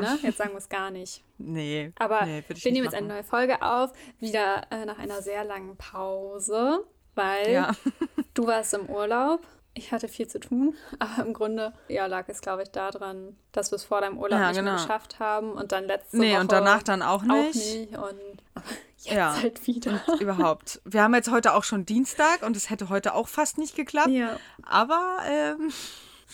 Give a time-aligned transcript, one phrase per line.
[0.00, 0.18] Nee, ne?
[0.22, 1.22] Jetzt sagen wir es gar nicht.
[1.38, 1.92] Nee.
[1.98, 5.76] Aber nee, wir nehmen jetzt eine neue Folge auf, wieder äh, nach einer sehr langen
[5.76, 6.84] Pause,
[7.14, 7.72] weil ja.
[8.34, 9.40] du warst im Urlaub.
[9.74, 13.70] Ich hatte viel zu tun, aber im Grunde ja, lag es, glaube ich, daran, dass
[13.70, 14.72] wir es vor deinem Urlaub ja, nicht genau.
[14.72, 17.96] geschafft haben und dann letzte nee, Woche und danach dann auch nicht.
[17.96, 18.26] Auch nicht
[18.56, 18.62] und
[18.96, 19.36] jetzt ja.
[19.36, 20.00] halt wieder.
[20.06, 20.80] Und überhaupt.
[20.84, 24.08] Wir haben jetzt heute auch schon Dienstag und es hätte heute auch fast nicht geklappt.
[24.08, 24.38] Ja.
[24.62, 25.70] Aber ähm,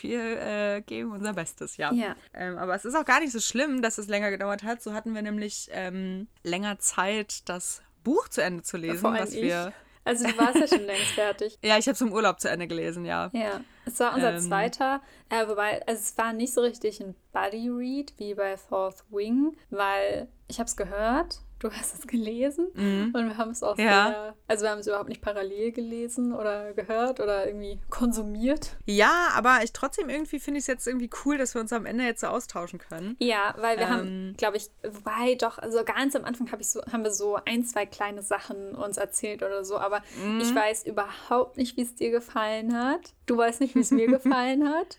[0.01, 1.93] wir äh, geben unser Bestes, ja.
[1.93, 2.17] ja.
[2.35, 4.83] Ähm, aber es ist auch gar nicht so schlimm, dass es länger gedauert hat.
[4.83, 9.43] So hatten wir nämlich ähm, länger Zeit, das Buch zu Ende zu lesen, was ich.
[9.43, 9.73] wir.
[10.05, 11.59] Also du warst ja schon längst fertig.
[11.63, 13.31] ja, ich habe es im Urlaub zu Ende gelesen, ja.
[13.33, 17.15] Ja, es war unser ähm, zweiter, äh, wobei also es war nicht so richtig ein
[17.33, 22.69] Buddy Read wie bei Fourth Wing, weil ich habe es gehört du hast es gelesen
[22.75, 23.13] mhm.
[23.15, 24.09] und wir haben es auch ja.
[24.09, 28.77] sehr, also wir haben es überhaupt nicht parallel gelesen oder gehört oder irgendwie konsumiert.
[28.85, 31.87] Ja, aber ich trotzdem irgendwie finde ich es jetzt irgendwie cool, dass wir uns am
[31.87, 33.17] Ende jetzt so austauschen können.
[33.21, 36.69] Ja, weil wir ähm, haben, glaube ich, wobei doch, also ganz am Anfang hab ich
[36.69, 40.41] so, haben wir so ein, zwei kleine Sachen uns erzählt oder so, aber mhm.
[40.41, 43.13] ich weiß überhaupt nicht, wie es dir gefallen hat.
[43.27, 44.99] Du weißt nicht, wie es mir gefallen hat.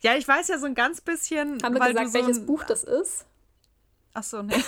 [0.00, 1.62] Ja, ich weiß ja so ein ganz bisschen.
[1.62, 3.26] Haben wir gesagt, so welches Buch das ist?
[4.14, 4.54] Ach so, nee.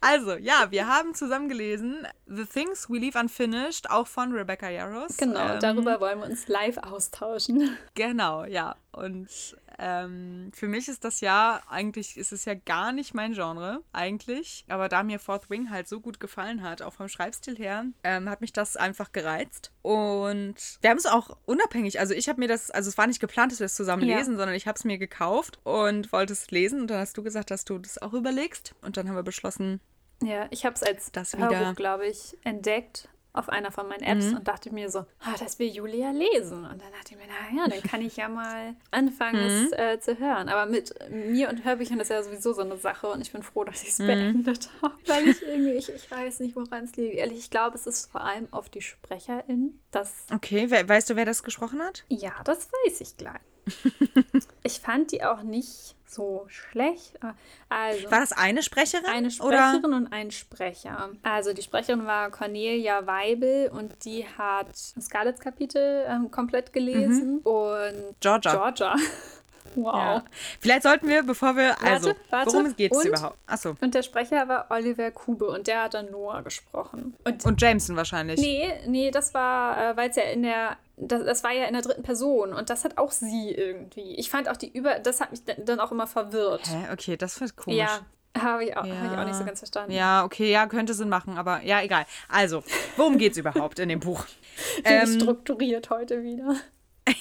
[0.00, 5.16] Also, ja, wir haben zusammen gelesen The Things We Leave Unfinished, auch von Rebecca Yarros.
[5.16, 7.76] Genau, ähm, darüber wollen wir uns live austauschen.
[7.94, 8.76] Genau, ja.
[8.92, 13.82] Und ähm, für mich ist das ja, eigentlich ist es ja gar nicht mein Genre,
[13.92, 14.64] eigentlich.
[14.68, 18.28] Aber da mir Fourth Wing halt so gut gefallen hat, auch vom Schreibstil her, ähm,
[18.28, 19.70] hat mich das einfach gereizt.
[19.82, 23.20] Und wir haben es auch unabhängig, also ich habe mir das, also es war nicht
[23.20, 24.18] geplant, dass wir es zusammen ja.
[24.18, 26.80] lesen, sondern ich habe es mir gekauft und wollte es lesen.
[26.80, 28.74] Und dann hast du gesagt, dass du das auch überlegst.
[28.82, 29.80] Und dann haben wir beschlossen,
[30.22, 33.08] ja, ich habe es als das Hörbuch, glaube ich, entdeckt
[33.38, 34.38] auf einer von meinen Apps mhm.
[34.38, 36.64] und dachte mir so, ah, das will Julia lesen.
[36.64, 39.66] Und dann dachte ich mir, naja, dann kann ich ja mal anfangen, mhm.
[39.66, 40.48] es äh, zu hören.
[40.48, 43.64] Aber mit mir und Hörbüchern ist ja sowieso so eine Sache und ich bin froh,
[43.64, 44.06] dass ich es mhm.
[44.06, 44.94] beendet habe.
[45.06, 47.14] Weil ich irgendwie, ich, ich weiß nicht, woran es liegt.
[47.14, 49.80] Ehrlich, ich glaube, es ist vor allem auf die SprecherInnen.
[49.90, 52.04] Das okay, we weißt du, wer das gesprochen hat?
[52.08, 53.40] Ja, das weiß ich gleich.
[54.62, 57.18] Ich fand die auch nicht so schlecht.
[57.68, 59.06] Also, war das eine Sprecherin?
[59.06, 59.96] Eine Sprecherin oder?
[59.96, 61.10] und ein Sprecher.
[61.22, 67.34] Also die Sprecherin war Cornelia Weibel und die hat Scarlets Kapitel ähm, komplett gelesen.
[67.34, 67.38] Mhm.
[67.38, 68.52] Und Georgia.
[68.54, 68.96] Georgia.
[69.74, 69.94] Wow.
[69.94, 70.24] Ja.
[70.60, 71.80] Vielleicht sollten wir, bevor wir.
[71.82, 72.52] Also, warte, warte.
[72.52, 73.38] worum geht es überhaupt?
[73.46, 73.76] Achso.
[73.80, 77.16] Und der Sprecher war Oliver Kube und der hat dann Noah gesprochen.
[77.24, 78.40] Und, und Jameson wahrscheinlich.
[78.40, 80.76] Nee, nee, das war, äh, weil es ja in der.
[80.96, 84.16] Das, das war ja in der dritten Person und das hat auch sie irgendwie.
[84.16, 84.98] Ich fand auch die Über.
[84.98, 86.62] Das hat mich dann auch immer verwirrt.
[86.66, 87.78] Hä, okay, das wird komisch.
[87.78, 88.00] Ja,
[88.36, 88.94] habe ich, auch, ja.
[88.96, 89.92] hab ich auch nicht so ganz verstanden.
[89.92, 92.06] Ja, okay, ja, könnte Sinn machen, aber ja, egal.
[92.28, 92.62] Also,
[92.96, 94.24] worum geht es überhaupt in dem Buch?
[94.84, 96.56] ähm, strukturiert heute wieder.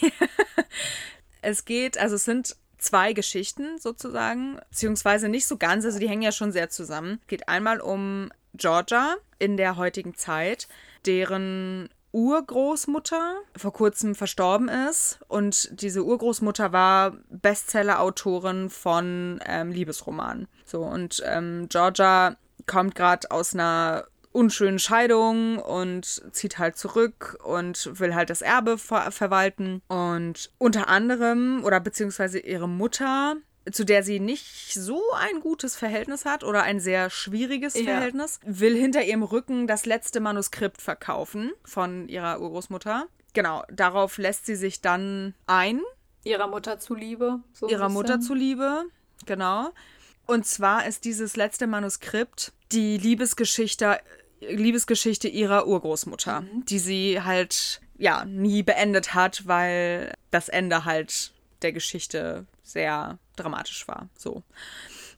[1.47, 6.21] Es geht, also es sind zwei Geschichten sozusagen, beziehungsweise nicht so ganz, also die hängen
[6.21, 7.19] ja schon sehr zusammen.
[7.21, 10.67] Es geht einmal um Georgia in der heutigen Zeit,
[11.05, 20.49] deren Urgroßmutter vor kurzem verstorben ist und diese Urgroßmutter war Bestseller-Autorin von ähm, Liebesromanen.
[20.65, 22.35] So und ähm, Georgia
[22.65, 24.03] kommt gerade aus einer
[24.37, 29.81] unschönen Scheidung und zieht halt zurück und will halt das Erbe ver verwalten.
[29.87, 33.37] Und unter anderem, oder beziehungsweise ihre Mutter,
[33.71, 37.85] zu der sie nicht so ein gutes Verhältnis hat oder ein sehr schwieriges ja.
[37.85, 43.07] Verhältnis, will hinter ihrem Rücken das letzte Manuskript verkaufen von ihrer Urgroßmutter.
[43.33, 45.81] Genau, darauf lässt sie sich dann ein.
[46.23, 47.39] Ihrer Mutter zuliebe.
[47.53, 48.83] So ihrer Mutter zuliebe,
[49.25, 49.71] genau.
[50.27, 53.99] Und zwar ist dieses letzte Manuskript die Liebesgeschichte
[54.39, 56.65] Liebesgeschichte ihrer Urgroßmutter, mhm.
[56.65, 61.31] die sie halt ja nie beendet hat, weil das Ende halt
[61.61, 64.09] der Geschichte sehr dramatisch war.
[64.15, 64.43] So.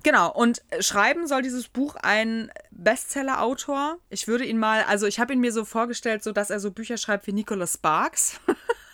[0.04, 3.98] Genau, und schreiben soll dieses Buch ein Bestseller-Autor.
[4.10, 6.72] Ich würde ihn mal, also ich habe ihn mir so vorgestellt, so dass er so
[6.72, 8.40] Bücher schreibt wie Nicholas Sparks.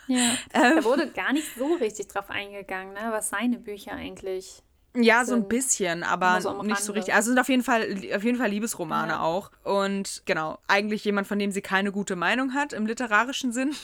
[0.07, 0.17] Ja.
[0.53, 4.63] ähm, da wurde gar nicht so richtig drauf eingegangen, ne, was seine Bücher eigentlich
[4.95, 7.13] ja, so ein bisschen, aber so nicht so richtig.
[7.13, 7.83] Also sind auf jeden Fall,
[8.15, 9.21] auf jeden Fall Liebesromane ja.
[9.21, 9.51] auch.
[9.63, 13.75] Und genau, eigentlich jemand, von dem sie keine gute Meinung hat im literarischen Sinn.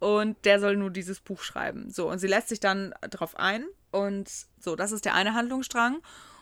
[0.00, 1.90] Und der soll nur dieses Buch schreiben.
[1.90, 3.64] So, und sie lässt sich dann drauf ein.
[3.90, 4.30] Und
[4.60, 5.98] so, das ist der eine Handlungsstrang.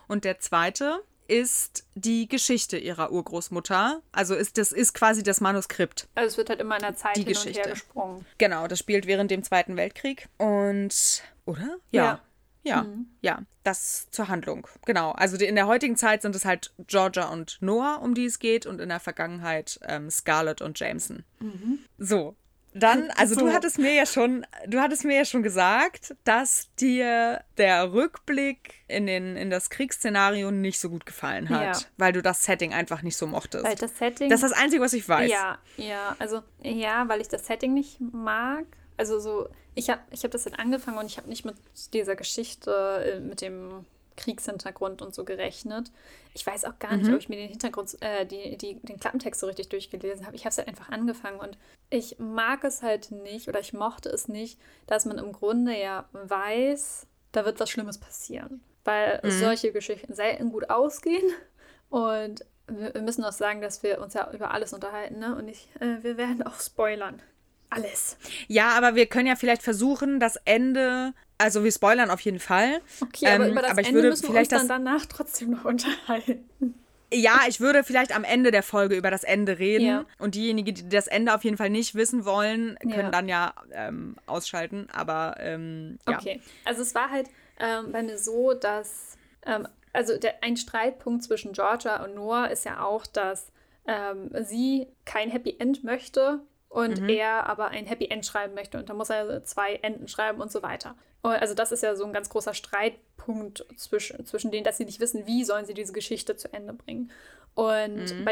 [0.08, 4.02] Und der zweite ist die Geschichte ihrer Urgroßmutter.
[4.12, 6.08] Also ist das ist quasi das Manuskript.
[6.14, 7.60] Also es wird halt immer in der Zeit die hin Geschichte.
[7.60, 8.26] und her gesprungen.
[8.38, 10.28] Genau, das spielt während dem Zweiten Weltkrieg.
[10.38, 11.78] Und oder?
[11.90, 12.04] Ja.
[12.04, 12.20] ja.
[12.66, 13.06] Ja, mhm.
[13.20, 14.66] ja, das zur Handlung.
[14.84, 15.12] Genau.
[15.12, 18.66] Also in der heutigen Zeit sind es halt Georgia und Noah, um die es geht,
[18.66, 21.24] und in der Vergangenheit ähm, Scarlett und Jameson.
[21.40, 21.78] Mhm.
[21.98, 22.34] So.
[22.74, 23.40] Dann, also so.
[23.46, 28.74] du hattest mir ja schon, du hattest mir ja schon gesagt, dass dir der Rückblick
[28.88, 31.88] in, den, in das Kriegsszenario nicht so gut gefallen hat, ja.
[31.96, 33.64] weil du das Setting einfach nicht so mochtest.
[33.64, 34.28] Weil das Setting.
[34.28, 35.30] Das ist das Einzige, was ich weiß.
[35.30, 38.66] Ja, ja, also ja, weil ich das Setting nicht mag.
[38.96, 41.56] Also so, ich habe ich hab das jetzt angefangen und ich habe nicht mit
[41.92, 43.84] dieser Geschichte, äh, mit dem
[44.16, 45.90] Kriegshintergrund und so gerechnet.
[46.34, 47.14] Ich weiß auch gar nicht, mhm.
[47.14, 50.36] ob ich mir den Hintergrund, äh, die, die, den Klappentext so richtig durchgelesen habe.
[50.36, 51.58] Ich habe es halt einfach angefangen und
[51.90, 56.08] ich mag es halt nicht oder ich mochte es nicht, dass man im Grunde ja
[56.12, 58.62] weiß, da wird was Schlimmes passieren.
[58.84, 59.30] Weil mhm.
[59.30, 61.24] solche Geschichten selten gut ausgehen
[61.90, 65.36] und wir müssen auch sagen, dass wir uns ja über alles unterhalten, ne?
[65.36, 67.22] Und ich, äh, wir werden auch spoilern
[67.70, 68.16] alles.
[68.48, 71.12] Ja, aber wir können ja vielleicht versuchen, das Ende.
[71.38, 72.80] Also wir spoilern auf jeden Fall.
[73.00, 76.74] Okay, aber ähm, über das aber Ende müssen wir uns dann danach trotzdem noch unterhalten.
[77.12, 79.86] Ja, ich würde vielleicht am Ende der Folge über das Ende reden.
[79.86, 80.04] Ja.
[80.18, 83.10] Und diejenigen, die das Ende auf jeden Fall nicht wissen wollen, können ja.
[83.10, 84.88] dann ja ähm, ausschalten.
[84.92, 86.18] Aber ähm, ja.
[86.18, 87.28] Okay, also es war halt
[87.60, 92.64] ähm, bei mir so, dass ähm, also der, ein Streitpunkt zwischen Georgia und Noah ist
[92.64, 93.52] ja auch, dass
[93.86, 96.40] ähm, sie kein Happy End möchte
[96.76, 97.08] und mhm.
[97.08, 100.52] er aber ein Happy End schreiben möchte und da muss er zwei Enden schreiben und
[100.52, 100.94] so weiter.
[101.22, 105.00] Also das ist ja so ein ganz großer Streitpunkt zwischen, zwischen denen, dass sie nicht
[105.00, 107.10] wissen, wie sollen sie diese Geschichte zu Ende bringen.
[107.54, 108.28] Und mhm.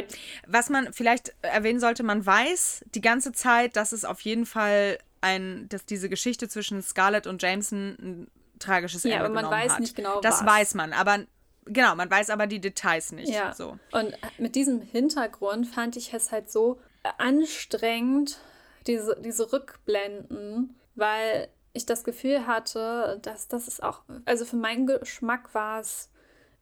[0.47, 4.99] was man vielleicht erwähnen sollte, man weiß die ganze Zeit, dass es auf jeden Fall
[5.23, 9.73] ein, dass diese Geschichte zwischen Scarlett und Jameson ein tragisches Ende ja, aber man weiß
[9.73, 9.81] hat.
[9.81, 10.21] nicht genau.
[10.21, 10.47] Das was.
[10.47, 11.25] weiß man, aber
[11.65, 13.33] genau, man weiß aber die Details nicht.
[13.33, 13.55] Ja.
[13.55, 13.79] So.
[13.91, 16.79] Und mit diesem Hintergrund fand ich es halt so
[17.19, 18.39] anstrengend,
[18.87, 24.87] diese, diese Rückblenden, weil ich das Gefühl hatte, dass das ist auch, also für meinen
[24.87, 26.11] Geschmack war es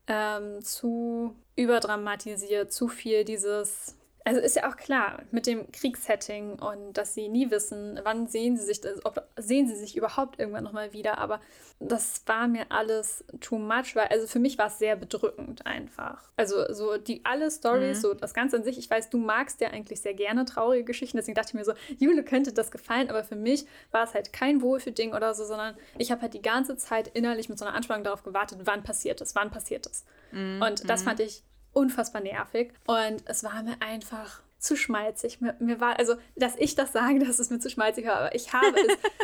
[0.07, 3.95] ähm, zu überdramatisiert, zu viel dieses
[4.25, 8.57] also ist ja auch klar mit dem Kriegssetting und dass sie nie wissen, wann sehen
[8.57, 11.17] sie sich das, ob sehen sie sich überhaupt irgendwann nochmal wieder.
[11.17, 11.41] Aber
[11.79, 16.29] das war mir alles too much, weil also für mich war es sehr bedrückend einfach.
[16.37, 18.01] Also so die alle Stories, mhm.
[18.01, 18.77] so das Ganze an sich.
[18.77, 21.73] Ich weiß, du magst ja eigentlich sehr gerne traurige Geschichten, deswegen dachte ich mir so,
[21.97, 25.75] Jule könnte das gefallen, aber für mich war es halt kein Wohlfühlding oder so, sondern
[25.97, 29.19] ich habe halt die ganze Zeit innerlich mit so einer Anspannung darauf gewartet, wann passiert
[29.19, 30.05] es, wann passiert es.
[30.31, 30.61] Mhm.
[30.61, 31.05] Und das mhm.
[31.07, 31.43] fand ich
[31.73, 32.73] unfassbar nervig.
[32.85, 35.41] Und es war mir einfach zu schmalzig.
[35.41, 38.35] Mir, mir, war, also, dass ich das sage, dass es mir zu schmalzig war, aber
[38.35, 38.75] ich habe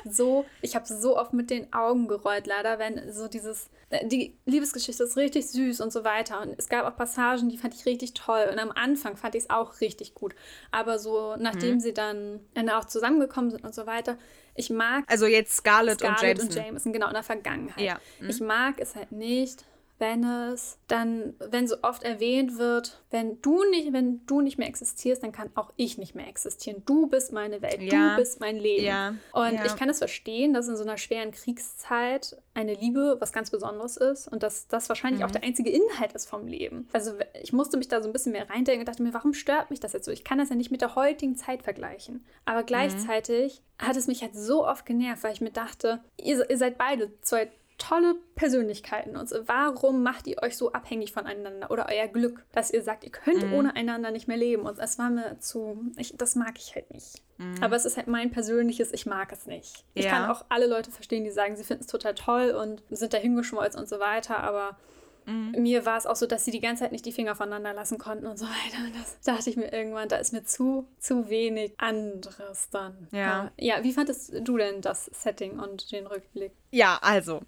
[0.06, 3.70] es so, ich habe so oft mit den Augen gerollt, leider, wenn so dieses,
[4.04, 6.42] die Liebesgeschichte ist richtig süß und so weiter.
[6.42, 8.50] Und es gab auch Passagen, die fand ich richtig toll.
[8.52, 10.36] Und am Anfang fand ich es auch richtig gut.
[10.72, 11.80] Aber so, nachdem mhm.
[11.80, 14.18] sie dann, dann auch zusammengekommen sind und so weiter,
[14.56, 15.06] ich mag.
[15.08, 16.48] Also jetzt Scarlett, Scarlett und Jameson.
[16.50, 17.80] und Jameson, genau, in der Vergangenheit.
[17.80, 18.00] Ja.
[18.20, 18.30] Mhm.
[18.30, 19.64] Ich mag es halt nicht,
[20.00, 24.68] wenn es dann, wenn so oft erwähnt wird, wenn du nicht, wenn du nicht mehr
[24.68, 26.84] existierst, dann kann auch ich nicht mehr existieren.
[26.86, 28.12] Du bist meine Welt, ja.
[28.12, 28.86] du bist mein Leben.
[28.86, 29.16] Ja.
[29.34, 29.66] Und ja.
[29.66, 33.50] ich kann es das verstehen, dass in so einer schweren Kriegszeit eine Liebe was ganz
[33.50, 35.28] Besonderes ist und dass das wahrscheinlich mhm.
[35.28, 36.88] auch der einzige Inhalt ist vom Leben.
[36.94, 39.70] Also ich musste mich da so ein bisschen mehr reindenken und dachte mir, warum stört
[39.70, 40.12] mich das jetzt so?
[40.12, 42.26] Ich kann das ja nicht mit der heutigen Zeit vergleichen.
[42.46, 42.68] Aber mhm.
[42.68, 43.86] gleichzeitig mhm.
[43.86, 47.12] hat es mich halt so oft genervt, weil ich mir dachte, ihr, ihr seid beide
[47.22, 49.48] zwei tolle Persönlichkeiten und so.
[49.48, 53.48] Warum macht ihr euch so abhängig voneinander oder euer Glück, dass ihr sagt, ihr könnt
[53.48, 53.54] mhm.
[53.54, 54.64] ohne einander nicht mehr leben?
[54.64, 57.24] Und es war mir zu, ich, das mag ich halt nicht.
[57.38, 57.56] Mhm.
[57.62, 59.86] Aber es ist halt mein persönliches, ich mag es nicht.
[59.96, 60.12] Ich ja.
[60.12, 63.18] kann auch alle Leute verstehen, die sagen, sie finden es total toll und sind da
[63.18, 64.78] hingeschmolzen und so weiter, aber
[65.26, 65.52] Mhm.
[65.58, 67.98] Mir war es auch so, dass sie die ganze Zeit nicht die Finger voneinander lassen
[67.98, 68.86] konnten und so weiter.
[68.86, 73.08] Und das dachte ich mir irgendwann, da ist mir zu, zu wenig anderes dann.
[73.12, 73.52] Ja.
[73.58, 76.52] Ja, wie fandest du denn das Setting und den Rückblick?
[76.72, 77.42] Ja, also,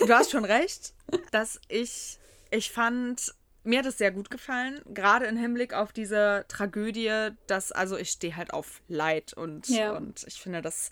[0.00, 0.94] du hast schon recht,
[1.30, 2.18] dass ich,
[2.50, 7.72] ich fand, mir hat es sehr gut gefallen, gerade im Hinblick auf diese Tragödie, dass,
[7.72, 9.92] also ich stehe halt auf Leid und, ja.
[9.92, 10.90] und ich finde, das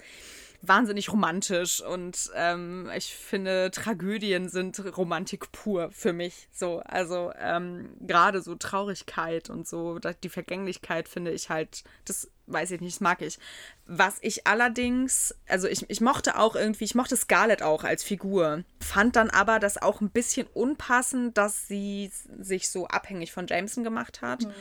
[0.63, 6.49] wahnsinnig romantisch und ähm, ich finde, Tragödien sind Romantik pur für mich.
[6.53, 12.71] So, also ähm, gerade so Traurigkeit und so, die Vergänglichkeit finde ich halt, das weiß
[12.73, 13.39] ich nicht, das mag ich.
[13.87, 18.65] Was ich allerdings, also ich, ich mochte auch irgendwie, ich mochte Scarlett auch als Figur,
[18.81, 23.85] fand dann aber das auch ein bisschen unpassend, dass sie sich so abhängig von Jameson
[23.85, 24.53] gemacht hat, mhm.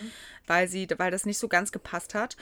[0.48, 2.38] weil sie, weil das nicht so ganz gepasst hat.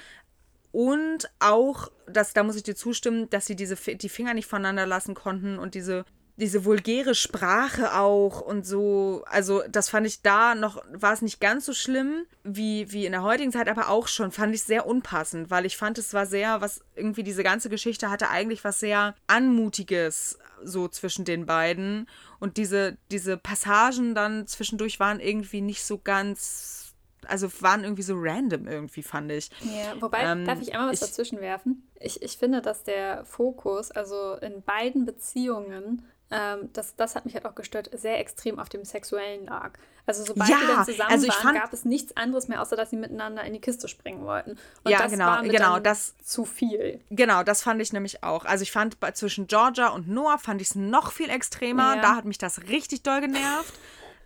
[0.74, 4.88] Und auch, dass, da muss ich dir zustimmen, dass sie diese, die Finger nicht voneinander
[4.88, 6.04] lassen konnten und diese,
[6.36, 9.24] diese vulgäre Sprache auch und so.
[9.28, 13.12] Also, das fand ich da noch, war es nicht ganz so schlimm wie, wie in
[13.12, 16.26] der heutigen Zeit, aber auch schon, fand ich sehr unpassend, weil ich fand, es war
[16.26, 22.10] sehr, was irgendwie diese ganze Geschichte hatte eigentlich was sehr Anmutiges so zwischen den beiden.
[22.40, 26.83] Und diese, diese Passagen dann zwischendurch waren irgendwie nicht so ganz
[27.28, 29.50] also waren irgendwie so random irgendwie, fand ich.
[29.62, 31.88] Ja, wobei, ähm, darf ich einmal was ich, dazwischen werfen?
[32.00, 37.36] Ich, ich finde, dass der Fokus, also in beiden Beziehungen, ähm, das, das hat mich
[37.36, 39.74] halt auch gestört, sehr extrem auf dem Sexuellen lag.
[40.06, 42.76] Also sobald ja, die dann zusammen also waren, fand, gab es nichts anderes mehr, außer
[42.76, 44.52] dass sie miteinander in die Kiste springen wollten.
[44.84, 47.00] Und ja, das genau, war genau, das zu viel.
[47.10, 48.46] Genau, das fand ich nämlich auch.
[48.46, 51.96] Also ich fand bei, zwischen Georgia und Noah fand ich es noch viel extremer.
[51.96, 52.02] Ja.
[52.02, 53.74] Da hat mich das richtig doll genervt.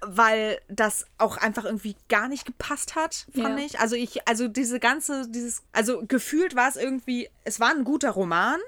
[0.02, 3.66] Weil das auch einfach irgendwie gar nicht gepasst hat, fand ja.
[3.66, 3.80] ich.
[3.80, 8.12] Also ich, also diese ganze, dieses, also gefühlt war es irgendwie, es war ein guter
[8.12, 8.60] Roman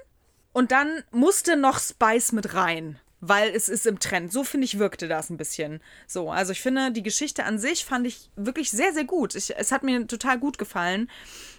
[0.52, 4.32] und dann musste noch Spice mit rein weil es ist im Trend.
[4.32, 5.80] So finde ich, wirkte das ein bisschen.
[6.06, 9.34] So, also ich finde, die Geschichte an sich fand ich wirklich sehr, sehr gut.
[9.34, 11.10] Ich, es hat mir total gut gefallen.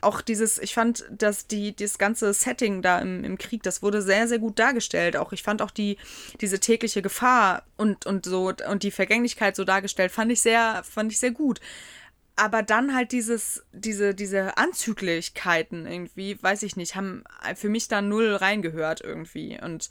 [0.01, 4.01] Auch dieses, ich fand, dass die, das ganze Setting da im, im Krieg, das wurde
[4.01, 5.15] sehr, sehr gut dargestellt.
[5.15, 5.97] Auch ich fand auch die,
[6.41, 11.11] diese tägliche Gefahr und, und so und die Vergänglichkeit so dargestellt, fand ich sehr, fand
[11.11, 11.59] ich sehr gut
[12.35, 17.23] aber dann halt dieses, diese, diese Anzüglichkeiten irgendwie, weiß ich nicht, haben
[17.55, 19.59] für mich da null reingehört irgendwie.
[19.61, 19.89] Und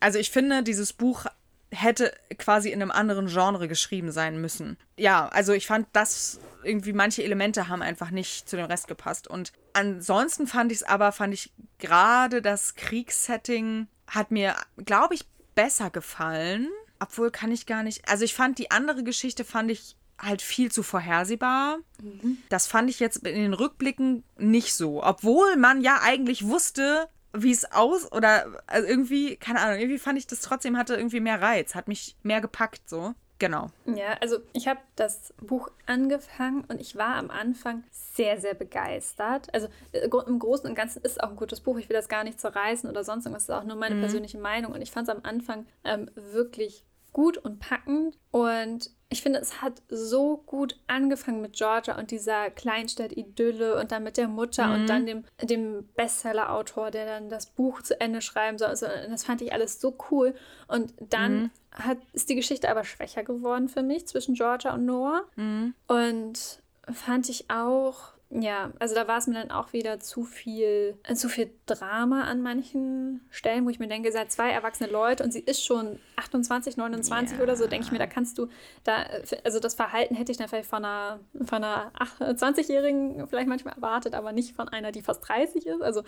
[0.00, 1.26] also ich finde, dieses Buch
[1.70, 4.76] hätte quasi in einem anderen Genre geschrieben sein müssen.
[4.96, 9.26] Ja, also ich fand das irgendwie manche Elemente haben einfach nicht zu dem Rest gepasst
[9.26, 15.24] und ansonsten fand ich es aber fand ich gerade das Kriegssetting hat mir glaube ich
[15.54, 16.68] besser gefallen,
[17.00, 18.08] obwohl kann ich gar nicht.
[18.08, 21.78] Also ich fand die andere Geschichte fand ich halt viel zu vorhersehbar.
[22.00, 22.38] Mhm.
[22.48, 25.02] Das fand ich jetzt in den Rückblicken nicht so.
[25.02, 30.18] Obwohl man ja eigentlich wusste, wie es aus oder also irgendwie, keine Ahnung, irgendwie fand
[30.18, 33.14] ich das trotzdem hatte irgendwie mehr Reiz, hat mich mehr gepackt so.
[33.38, 33.70] Genau.
[33.86, 39.52] Ja, also ich habe das Buch angefangen und ich war am Anfang sehr, sehr begeistert.
[39.52, 41.76] Also äh, im Großen und Ganzen ist es auch ein gutes Buch.
[41.78, 43.46] Ich will das gar nicht zerreißen oder sonst irgendwas.
[43.46, 44.00] Das ist auch nur meine mhm.
[44.00, 44.72] persönliche Meinung.
[44.72, 48.16] Und ich fand es am Anfang ähm, wirklich gut und packend.
[48.30, 54.02] Und ich finde, es hat so gut angefangen mit Georgia und dieser Kleinstadt-Idylle und dann
[54.02, 54.74] mit der Mutter mhm.
[54.74, 58.68] und dann dem, dem Bestseller-Autor, der dann das Buch zu Ende schreiben soll.
[58.68, 60.34] Also, das fand ich alles so cool.
[60.66, 61.50] Und dann mhm.
[61.72, 65.24] hat, ist die Geschichte aber schwächer geworden für mich zwischen Georgia und Noah.
[65.36, 65.74] Mhm.
[65.86, 70.96] Und fand ich auch ja, also da war es mir dann auch wieder zu viel,
[71.02, 75.22] äh, zu viel Drama an manchen Stellen, wo ich mir denke, seid zwei erwachsene Leute
[75.22, 77.42] und sie ist schon 28, 29 ja.
[77.42, 78.48] oder so, denke ich mir, da kannst du,
[78.84, 79.04] da,
[79.44, 84.14] also das Verhalten hätte ich dann vielleicht von einer, von einer 20-Jährigen vielleicht manchmal erwartet,
[84.14, 85.82] aber nicht von einer, die fast 30 ist.
[85.82, 86.02] Also,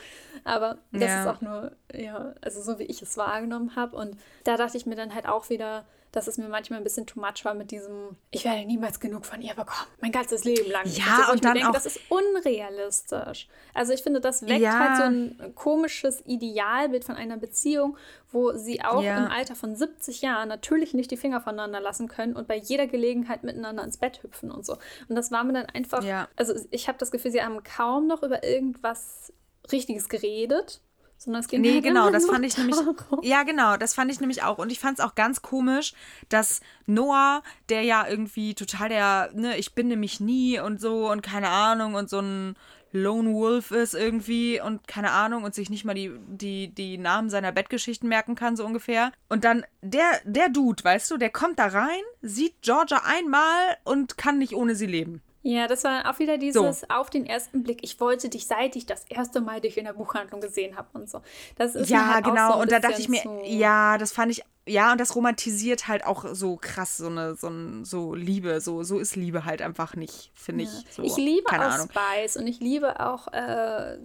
[0.45, 1.21] aber das ja.
[1.21, 3.97] ist auch nur, ja, also so wie ich es wahrgenommen habe.
[3.97, 7.06] Und da dachte ich mir dann halt auch wieder, dass es mir manchmal ein bisschen
[7.06, 10.71] too much war mit diesem, ich werde niemals genug von ihr bekommen, mein ganzes Leben
[10.71, 10.87] lang.
[10.87, 13.49] Ja, und dann denke, auch, das ist unrealistisch.
[13.75, 14.78] Also ich finde, das weckt ja.
[14.78, 17.97] halt so ein komisches Idealbild von einer Beziehung,
[18.30, 19.18] wo sie auch ja.
[19.18, 22.87] im Alter von 70 Jahren natürlich nicht die Finger voneinander lassen können und bei jeder
[22.87, 24.75] Gelegenheit miteinander ins Bett hüpfen und so.
[25.09, 26.28] Und das war mir dann einfach, ja.
[26.37, 29.33] also ich habe das Gefühl, sie haben kaum noch über irgendwas
[29.73, 30.80] Richtiges geredet
[31.25, 32.76] sondern es ging Nee, halt genau, das fand ich nämlich.
[33.23, 34.59] Ja, genau, das fand ich nämlich auch.
[34.59, 35.95] Und ich fand es auch ganz komisch,
[36.28, 41.23] dass Noah, der ja irgendwie total der, ne, ich binde mich nie und so und
[41.23, 42.57] keine Ahnung und so ein
[42.93, 47.28] Lone Wolf ist irgendwie und keine Ahnung und sich nicht mal die, die, die Namen
[47.28, 49.11] seiner Bettgeschichten merken kann, so ungefähr.
[49.28, 54.16] Und dann der, der Dude, weißt du, der kommt da rein, sieht Georgia einmal und
[54.16, 55.23] kann nicht ohne sie leben.
[55.46, 56.86] Ja, das war auch wieder dieses so.
[56.88, 57.80] auf den ersten Blick.
[57.82, 61.10] Ich wollte dich, seit ich das erste Mal dich in der Buchhandlung gesehen habe und
[61.10, 61.20] so.
[61.56, 62.54] Das ist ja halt genau.
[62.54, 66.06] So und da dachte ich mir, ja, das fand ich, ja, und das romantisiert halt
[66.06, 68.62] auch so krass so eine, so, ein, so Liebe.
[68.62, 70.70] So, so ist Liebe halt einfach nicht, finde ja.
[70.70, 70.94] ich.
[70.94, 71.90] So, ich liebe auch Ahnung.
[71.90, 73.98] Spice und ich liebe auch, äh,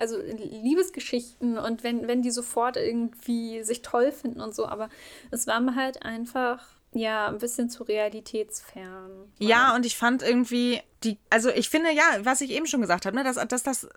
[0.00, 4.66] also Liebesgeschichten und wenn, wenn die sofort irgendwie sich toll finden und so.
[4.66, 4.88] Aber
[5.30, 9.32] es war mir halt einfach ja, ein bisschen zu realitätsfern.
[9.38, 13.06] Ja, und ich fand irgendwie die, also ich finde ja, was ich eben schon gesagt
[13.06, 13.88] habe, ne, dass, dass das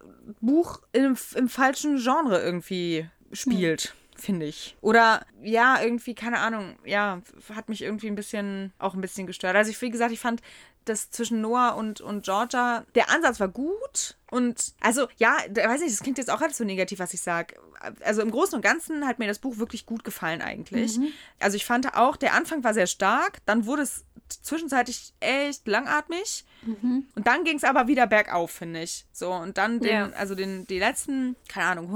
[0.42, 3.82] Buch im, im falschen Genre irgendwie spielt.
[3.84, 4.76] Hm finde ich.
[4.82, 7.22] Oder ja, irgendwie, keine Ahnung, ja,
[7.56, 9.56] hat mich irgendwie ein bisschen, auch ein bisschen gestört.
[9.56, 10.42] Also ich, wie gesagt, ich fand
[10.90, 14.18] das zwischen Noah und, und Georgia, der Ansatz war gut.
[14.32, 17.56] Und also, ja, weiß nicht, das klingt jetzt auch alles so negativ, was ich sage.
[18.02, 20.98] Also im Großen und Ganzen hat mir das Buch wirklich gut gefallen eigentlich.
[20.98, 21.08] Mhm.
[21.40, 26.46] Also ich fand auch, der Anfang war sehr stark, dann wurde es zwischenzeitlich echt langatmig.
[26.62, 27.08] Mhm.
[27.16, 29.06] Und dann ging es aber wieder bergauf, finde ich.
[29.12, 30.10] So, und dann den, ja.
[30.12, 31.90] also den, die letzten, keine Ahnung,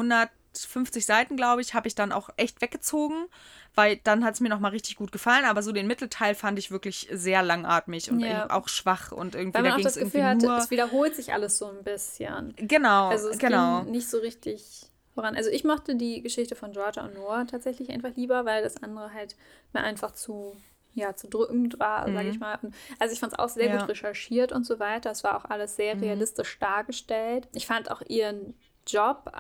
[0.53, 3.27] 150 Seiten, glaube ich, habe ich dann auch echt weggezogen
[3.75, 6.72] weil dann hat es mir nochmal richtig gut gefallen, aber so den Mittelteil fand ich
[6.72, 8.50] wirklich sehr langatmig und ja.
[8.50, 11.57] auch schwach und irgendwie weil man da auch das Gefühl hatte, es wiederholt sich alles
[11.57, 12.53] so ein bisschen.
[12.57, 13.81] Genau, also es genau.
[13.83, 15.36] Ging nicht so richtig voran.
[15.36, 19.13] Also ich mochte die Geschichte von Georgia und Noah tatsächlich einfach lieber, weil das andere
[19.13, 19.36] halt
[19.74, 20.55] mir einfach zu
[20.95, 22.13] ja, zu drückend war, mhm.
[22.13, 22.60] sage ich mal.
[23.00, 23.79] Also ich fand es auch sehr ja.
[23.79, 25.10] gut recherchiert und so weiter.
[25.10, 26.03] Es war auch alles sehr mhm.
[26.03, 27.48] realistisch dargestellt.
[27.55, 28.53] Ich fand auch ihren
[28.87, 29.31] Job,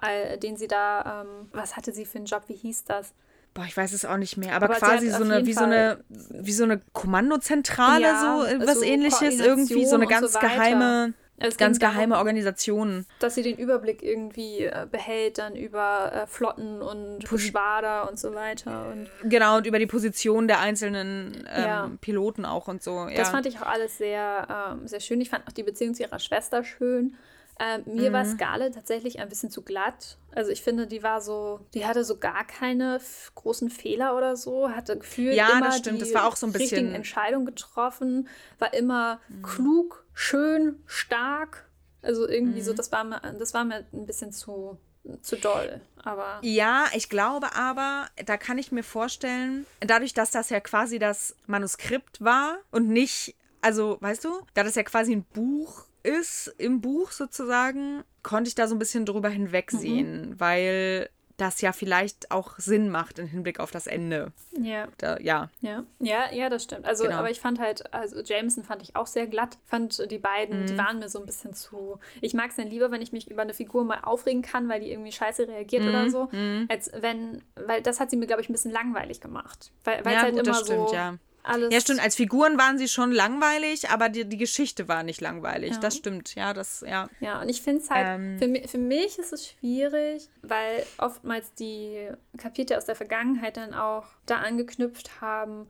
[0.41, 3.13] den sie da, ähm, was hatte sie für einen Job, wie hieß das?
[3.53, 6.03] Boah, ich weiß es auch nicht mehr, aber, aber quasi so eine, wie so eine,
[6.09, 11.13] wie so eine Kommandozentrale, ja, so was so ähnliches, irgendwie so eine ganz so geheime
[11.37, 13.05] es ganz geheime darum, Organisationen.
[13.19, 18.33] Dass sie den Überblick irgendwie äh, behält, dann über äh, Flotten und Geschwader und so
[18.33, 18.87] weiter.
[18.91, 21.91] Und genau, und über die Position der einzelnen ähm, ja.
[22.01, 23.07] Piloten auch und so.
[23.07, 23.17] Ja.
[23.17, 25.19] Das fand ich auch alles sehr, ähm, sehr schön.
[25.21, 27.15] Ich fand auch die Beziehung zu ihrer Schwester schön.
[27.59, 28.13] Ähm, mir mhm.
[28.13, 30.17] war Scarlett tatsächlich ein bisschen zu glatt.
[30.31, 32.99] Also ich finde, die war so, die hatte so gar keine
[33.35, 36.01] großen Fehler oder so, hatte gefühlt ja, immer das stimmt.
[36.01, 39.43] die das war auch so ein bisschen richtigen Entscheidungen getroffen, war immer mhm.
[39.43, 41.69] klug, schön, stark.
[42.01, 42.65] Also irgendwie mhm.
[42.65, 44.77] so, das war mir, das war mir ein bisschen zu
[45.21, 46.39] zu doll, aber.
[46.43, 51.35] Ja, ich glaube aber, da kann ich mir vorstellen, dadurch, dass das ja quasi das
[51.45, 56.81] Manuskript war und nicht, also, weißt du, da das ja quasi ein Buch ist im
[56.81, 60.39] Buch sozusagen, konnte ich da so ein bisschen drüber hinwegsehen, mhm.
[60.39, 64.31] weil das ja vielleicht auch Sinn macht im Hinblick auf das Ende.
[64.51, 64.87] Ja.
[64.97, 65.49] Da, ja.
[65.61, 65.83] Ja.
[65.99, 66.85] Ja, ja, das stimmt.
[66.85, 67.17] Also, genau.
[67.17, 69.57] aber ich fand halt, also Jameson fand ich auch sehr glatt.
[69.65, 70.65] Fand die beiden, mhm.
[70.67, 71.99] die waren mir so ein bisschen zu.
[72.21, 74.81] Ich mag es dann lieber, wenn ich mich über eine Figur mal aufregen kann, weil
[74.81, 75.89] die irgendwie scheiße reagiert mhm.
[75.89, 76.67] oder so, mhm.
[76.69, 79.71] als wenn, weil das hat sie mir, glaube ich, ein bisschen langweilig gemacht.
[79.83, 80.95] Weil es ja, halt gut, immer stimmt, so.
[80.95, 81.73] Ja alles.
[81.73, 82.01] Ja, stimmt.
[82.01, 85.71] Als Figuren waren sie schon langweilig, aber die, die Geschichte war nicht langweilig.
[85.71, 85.79] Ja.
[85.79, 86.35] Das stimmt.
[86.35, 87.09] Ja, das, ja.
[87.19, 91.53] Ja, und ich finde es halt, ähm, für, für mich ist es schwierig, weil oftmals
[91.53, 95.67] die Kapitel aus der Vergangenheit dann auch da angeknüpft haben,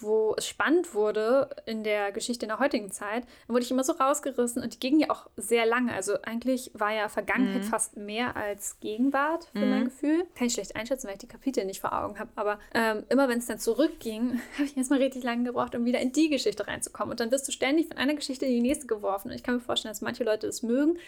[0.00, 3.84] wo es spannend wurde in der Geschichte in der heutigen Zeit, dann wurde ich immer
[3.84, 5.92] so rausgerissen und die ging ja auch sehr lange.
[5.92, 7.68] Also eigentlich war ja Vergangenheit mhm.
[7.68, 9.70] fast mehr als Gegenwart für mhm.
[9.70, 10.24] mein Gefühl.
[10.36, 12.30] Kann ich schlecht einschätzen, weil ich die Kapitel nicht vor Augen habe.
[12.36, 16.00] Aber ähm, immer wenn es dann zurückging, habe ich erstmal richtig lange gebraucht, um wieder
[16.00, 17.12] in die Geschichte reinzukommen.
[17.12, 19.30] Und dann wirst du ständig von einer Geschichte in die nächste geworfen.
[19.30, 20.98] Und ich kann mir vorstellen, dass manche Leute das mögen,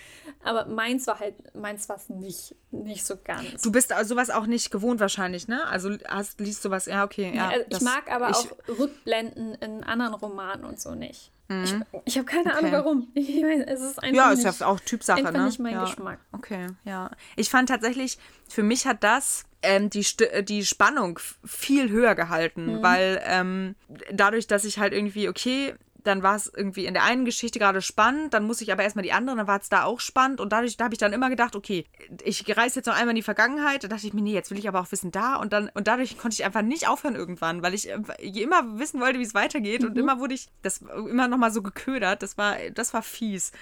[0.42, 3.62] aber meins war halt, meins war es nicht, nicht so ganz.
[3.62, 5.64] Du bist also sowas auch nicht gewohnt wahrscheinlich, ne?
[5.66, 7.33] Also hast, liest sowas, ja, okay.
[7.35, 11.33] Ja, ja ich mag aber ich, auch Rückblenden in anderen Romanen und so nicht.
[11.48, 11.64] Mhm.
[11.64, 12.59] Ich, ich habe keine okay.
[12.59, 13.09] Ahnung warum.
[13.14, 15.46] Ich meine, es ist einfach ja, ist ja auch Typsache, einfach ne?
[15.46, 15.85] nicht mein ja.
[15.85, 16.20] Geschmack.
[16.33, 17.11] Okay, ja.
[17.37, 20.06] Ich fand tatsächlich, für mich hat das ähm, die,
[20.42, 22.83] die Spannung viel höher gehalten, mhm.
[22.83, 23.74] weil ähm,
[24.12, 27.82] dadurch, dass ich halt irgendwie, okay, dann war es irgendwie in der einen Geschichte gerade
[27.82, 30.52] spannend, dann muss ich aber erstmal die andere, dann war es da auch spannend und
[30.52, 31.84] dadurch da habe ich dann immer gedacht, okay,
[32.22, 34.58] ich reise jetzt noch einmal in die Vergangenheit, da dachte ich mir, nee, jetzt will
[34.58, 37.62] ich aber auch wissen da und dann und dadurch konnte ich einfach nicht aufhören irgendwann,
[37.62, 39.88] weil ich äh, immer wissen wollte, wie es weitergeht mhm.
[39.88, 43.52] und immer wurde ich das immer noch mal so geködert, das war das war fies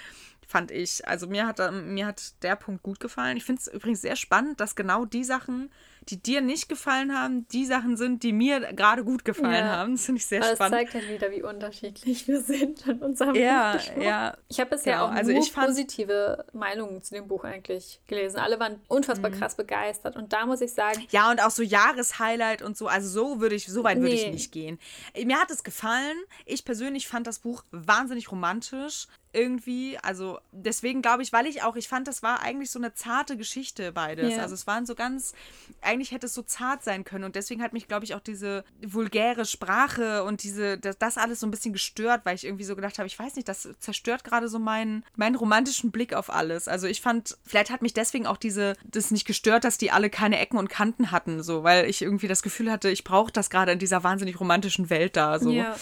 [0.49, 1.07] fand ich.
[1.07, 3.37] Also mir hat, mir hat der Punkt gut gefallen.
[3.37, 5.71] Ich finde es übrigens sehr spannend, dass genau die Sachen,
[6.09, 9.77] die dir nicht gefallen haben, die Sachen sind, die mir gerade gut gefallen ja.
[9.77, 9.93] haben.
[9.93, 10.75] Das finde ich sehr Aber spannend.
[10.75, 14.95] Das zeigt halt wieder, wie unterschiedlich wir sind in unserem ja, Ja, Ich habe bisher
[14.95, 15.07] genau.
[15.07, 18.39] auch also nur positive Meinungen zu dem Buch eigentlich gelesen.
[18.39, 19.39] Alle waren unfassbar mhm.
[19.39, 20.17] krass begeistert.
[20.17, 21.07] Und da muss ich sagen.
[21.11, 22.87] Ja, und auch so Jahreshighlight und so.
[22.87, 24.23] Also so würde ich, so weit würde nee.
[24.27, 24.79] ich nicht gehen.
[25.25, 26.17] Mir hat es gefallen.
[26.47, 29.99] Ich persönlich fand das Buch wahnsinnig romantisch irgendwie.
[29.99, 33.37] Also deswegen glaube ich, weil ich auch, ich fand, das war eigentlich so eine zarte
[33.37, 34.35] Geschichte beides.
[34.35, 34.43] Ja.
[34.43, 35.33] Also es waren so ganz,
[35.81, 38.65] eigentlich hätte es so zart sein können und deswegen hat mich, glaube ich, auch diese
[38.85, 42.77] vulgäre Sprache und diese, das, das, alles so ein bisschen gestört, weil ich irgendwie so
[42.77, 46.69] gedacht habe, ich weiß nicht, das zerstört gerade so meinen, meinen romantischen Blick auf alles.
[46.69, 50.11] Also ich fand, vielleicht hat mich deswegen auch diese, das nicht gestört, dass die alle
[50.11, 53.51] keine Ecken und Kanten hatten, so, weil ich irgendwie das Gefühl hatte, ich brauche das
[53.51, 55.39] gerade in dieser wahnsinnig romantischen Welt da.
[55.39, 55.51] So.
[55.51, 55.77] Ja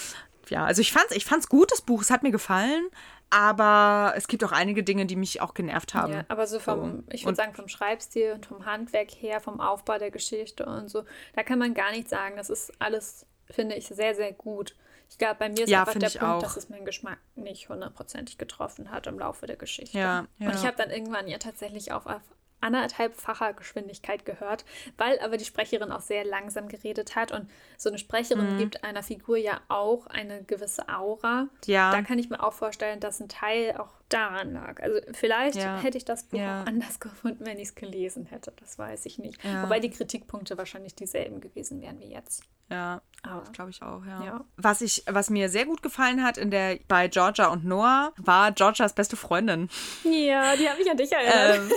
[0.51, 2.87] ja, also ich fand's, ich fand's gut, das Buch, es hat mir gefallen.
[3.31, 6.13] Aber es gibt auch einige Dinge, die mich auch genervt haben.
[6.13, 9.99] Ja, aber so vom, ich würde sagen, vom Schreibstil und vom Handwerk her, vom Aufbau
[9.99, 12.37] der Geschichte und so, da kann man gar nicht sagen.
[12.37, 14.77] Das ist alles, finde ich, sehr, sehr gut.
[15.09, 16.43] Ich glaube, bei mir ist ja, einfach der Punkt, auch.
[16.43, 19.99] dass es meinen Geschmack nicht hundertprozentig getroffen hat im Laufe der Geschichte.
[19.99, 20.49] Ja, ja.
[20.49, 22.23] Und ich habe dann irgendwann ja tatsächlich auch auf
[22.61, 24.65] anderthalbfacher Geschwindigkeit gehört,
[24.97, 28.59] weil aber die Sprecherin auch sehr langsam geredet hat und so eine Sprecherin mhm.
[28.59, 31.49] gibt einer Figur ja auch eine gewisse Aura.
[31.67, 31.93] Ja.
[31.93, 34.81] Da kann ich mir auch vorstellen, dass ein Teil auch daran lag.
[34.81, 35.79] Also vielleicht ja.
[35.79, 36.63] hätte ich das Buch ja.
[36.63, 38.53] auch anders gefunden, wenn ich es gelesen hätte.
[38.61, 39.43] Das weiß ich nicht.
[39.45, 39.63] Ja.
[39.63, 42.43] Wobei die Kritikpunkte wahrscheinlich dieselben gewesen wären wie jetzt.
[42.71, 44.25] Ja, Aber, das glaube ich auch, ja.
[44.25, 44.45] ja.
[44.57, 48.53] Was, ich, was mir sehr gut gefallen hat in der, bei Georgia und Noah, war
[48.53, 49.69] Georgias beste Freundin.
[50.05, 51.57] Ja, die habe ich an dich erinnert.
[51.57, 51.71] Ähm,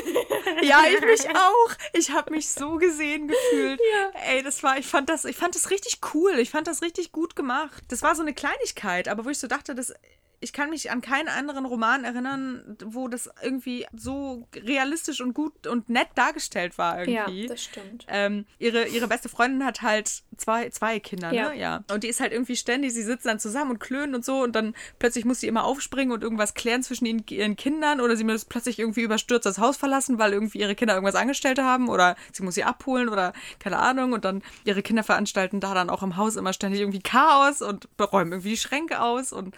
[0.62, 1.70] ja, ich mich auch.
[1.94, 3.80] Ich habe mich so gesehen gefühlt.
[3.94, 4.20] Ja.
[4.32, 6.40] Ey, das war, ich fand das, ich fand das richtig cool.
[6.40, 7.84] Ich fand das richtig gut gemacht.
[7.90, 9.94] Das war so eine Kleinigkeit, aber wo ich so dachte, das
[10.42, 15.68] ich kann mich an keinen anderen Roman erinnern, wo das irgendwie so realistisch und gut
[15.68, 17.42] und nett dargestellt war irgendwie.
[17.44, 18.06] Ja, das stimmt.
[18.08, 21.50] Ähm, ihre, ihre beste Freundin hat halt zwei, zwei Kinder, ja.
[21.50, 21.60] ne?
[21.60, 21.84] Ja.
[21.92, 24.56] Und die ist halt irgendwie ständig, sie sitzen dann zusammen und klönen und so und
[24.56, 28.24] dann plötzlich muss sie immer aufspringen und irgendwas klären zwischen ihren, ihren Kindern oder sie
[28.24, 32.16] muss plötzlich irgendwie überstürzt das Haus verlassen, weil irgendwie ihre Kinder irgendwas angestellt haben oder
[32.32, 36.04] sie muss sie abholen oder keine Ahnung und dann ihre Kinder veranstalten da dann auch
[36.04, 39.56] im Haus immer ständig irgendwie Chaos und räumen irgendwie die Schränke aus und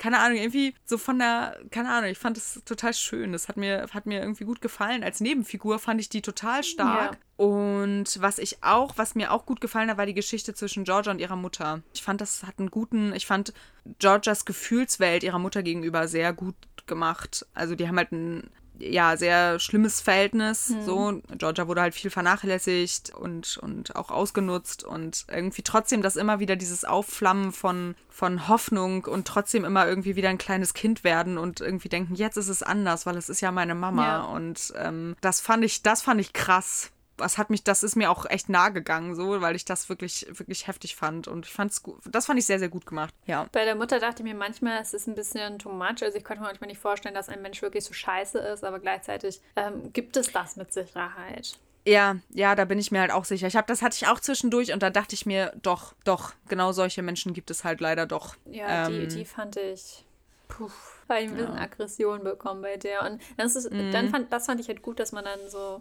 [0.00, 3.32] keine Ahnung, irgendwie so von der, keine Ahnung, ich fand es total schön.
[3.32, 5.04] Das hat mir, hat mir irgendwie gut gefallen.
[5.04, 7.12] Als Nebenfigur fand ich die total stark.
[7.12, 7.44] Ja.
[7.44, 11.12] Und was ich auch, was mir auch gut gefallen hat, war die Geschichte zwischen Georgia
[11.12, 11.82] und ihrer Mutter.
[11.92, 13.52] Ich fand, das hat einen guten, ich fand
[13.98, 17.44] Georgias Gefühlswelt ihrer Mutter gegenüber sehr gut gemacht.
[17.52, 20.70] Also die haben halt ein ja, sehr schlimmes Verhältnis.
[20.70, 20.82] Mhm.
[20.82, 26.40] So, Georgia wurde halt viel vernachlässigt und, und auch ausgenutzt und irgendwie trotzdem das immer
[26.40, 31.38] wieder dieses Aufflammen von, von Hoffnung und trotzdem immer irgendwie wieder ein kleines Kind werden
[31.38, 34.06] und irgendwie denken, jetzt ist es anders, weil es ist ja meine Mama.
[34.06, 34.22] Ja.
[34.22, 36.90] Und ähm, das fand ich, das fand ich krass
[37.20, 40.26] das hat mich, das ist mir auch echt nahe gegangen, so, weil ich das wirklich,
[40.30, 41.28] wirklich heftig fand.
[41.28, 43.14] Und ich fand's gut, das fand ich sehr, sehr gut gemacht.
[43.26, 43.46] Ja.
[43.52, 46.02] Bei der Mutter dachte ich mir manchmal, es ist ein bisschen too much.
[46.02, 48.80] Also ich konnte mir manchmal nicht vorstellen, dass ein Mensch wirklich so scheiße ist, aber
[48.80, 51.58] gleichzeitig ähm, gibt es das mit Sicherheit.
[51.86, 53.46] Ja, ja, da bin ich mir halt auch sicher.
[53.46, 56.72] Ich habe das hatte ich auch zwischendurch und da dachte ich mir, doch, doch, genau
[56.72, 58.36] solche Menschen gibt es halt leider doch.
[58.50, 60.04] Ja, ähm, die, die fand ich.
[60.48, 60.68] Puh,
[61.06, 61.62] weil ich ein bisschen ja.
[61.62, 63.04] Aggression bekommen bei der.
[63.04, 63.92] Und das ist, mhm.
[63.92, 65.80] dann fand, das fand ich halt gut, dass man dann so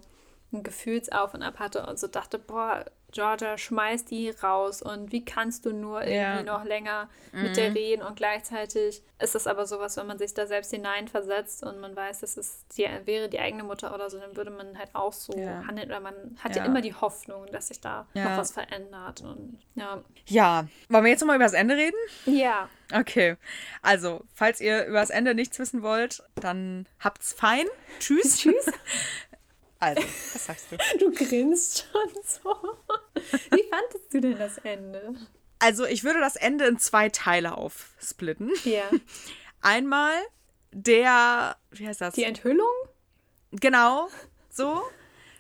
[0.51, 5.25] ein Gefühlsauf und ab hatte und so dachte, boah, Georgia, schmeiß die raus und wie
[5.25, 6.43] kannst du nur irgendwie ja.
[6.43, 7.41] noch länger mhm.
[7.41, 11.63] mit der reden und gleichzeitig ist es aber sowas, wenn man sich da selbst hineinversetzt
[11.63, 14.77] und man weiß, dass es die, wäre die eigene Mutter oder so, dann würde man
[14.77, 15.63] halt auch so ja.
[15.65, 16.63] handeln oder man hat ja.
[16.63, 16.65] ja.
[16.67, 20.03] immer die Hoffnung, dass sich da noch was verändert und ja.
[20.27, 21.97] Ja, wollen wir jetzt nochmal über das Ende reden?
[22.25, 22.69] Ja.
[22.93, 23.37] Okay,
[23.81, 27.65] also, falls ihr über das Ende nichts wissen wollt, dann habt's fein.
[27.99, 28.37] Tschüss.
[28.39, 28.65] Tschüss.
[29.79, 30.01] Also,
[30.33, 30.77] was sagst du?
[30.99, 32.55] Du grinst schon so.
[33.51, 35.15] Wie fandest du denn das Ende?
[35.59, 38.51] Also, ich würde das Ende in zwei Teile aufsplitten.
[38.63, 38.89] Ja.
[39.61, 40.13] Einmal
[40.71, 42.13] der, wie heißt das?
[42.13, 42.67] Die Enthüllung?
[43.51, 44.09] Genau,
[44.49, 44.81] so.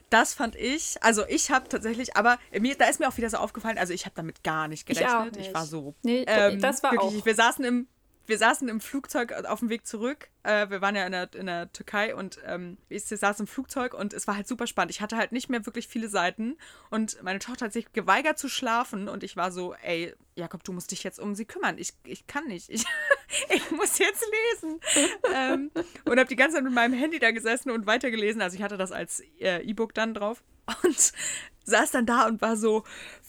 [0.09, 3.37] Das fand ich, also ich habe tatsächlich, aber mir, da ist mir auch wieder so
[3.37, 5.33] aufgefallen, also ich habe damit gar nicht gerechnet.
[5.33, 5.47] Ich, nicht.
[5.49, 5.93] ich war so.
[6.01, 7.25] Nee, ähm, das war wirklich, auch.
[7.25, 7.87] Wir saßen im,
[8.29, 10.29] wir saßen im Flugzeug auf dem Weg zurück.
[10.43, 13.93] Äh, wir waren ja in der, in der Türkei und ähm, ich saß im Flugzeug
[13.93, 14.91] und es war halt super spannend.
[14.91, 16.57] Ich hatte halt nicht mehr wirklich viele Seiten
[16.91, 20.71] und meine Tochter hat sich geweigert zu schlafen und ich war so, ey, Jakob, du
[20.71, 21.77] musst dich jetzt um sie kümmern.
[21.77, 22.69] Ich, ich kann nicht.
[22.69, 22.85] Ich,
[23.49, 24.79] ich muss jetzt lesen.
[25.35, 25.71] ähm,
[26.05, 28.41] und habe die ganze Zeit mit meinem Handy da gesessen und weitergelesen.
[28.41, 30.43] Also ich hatte das als äh, E-Book dann drauf
[30.83, 31.13] und
[31.63, 32.83] saß dann da und war so,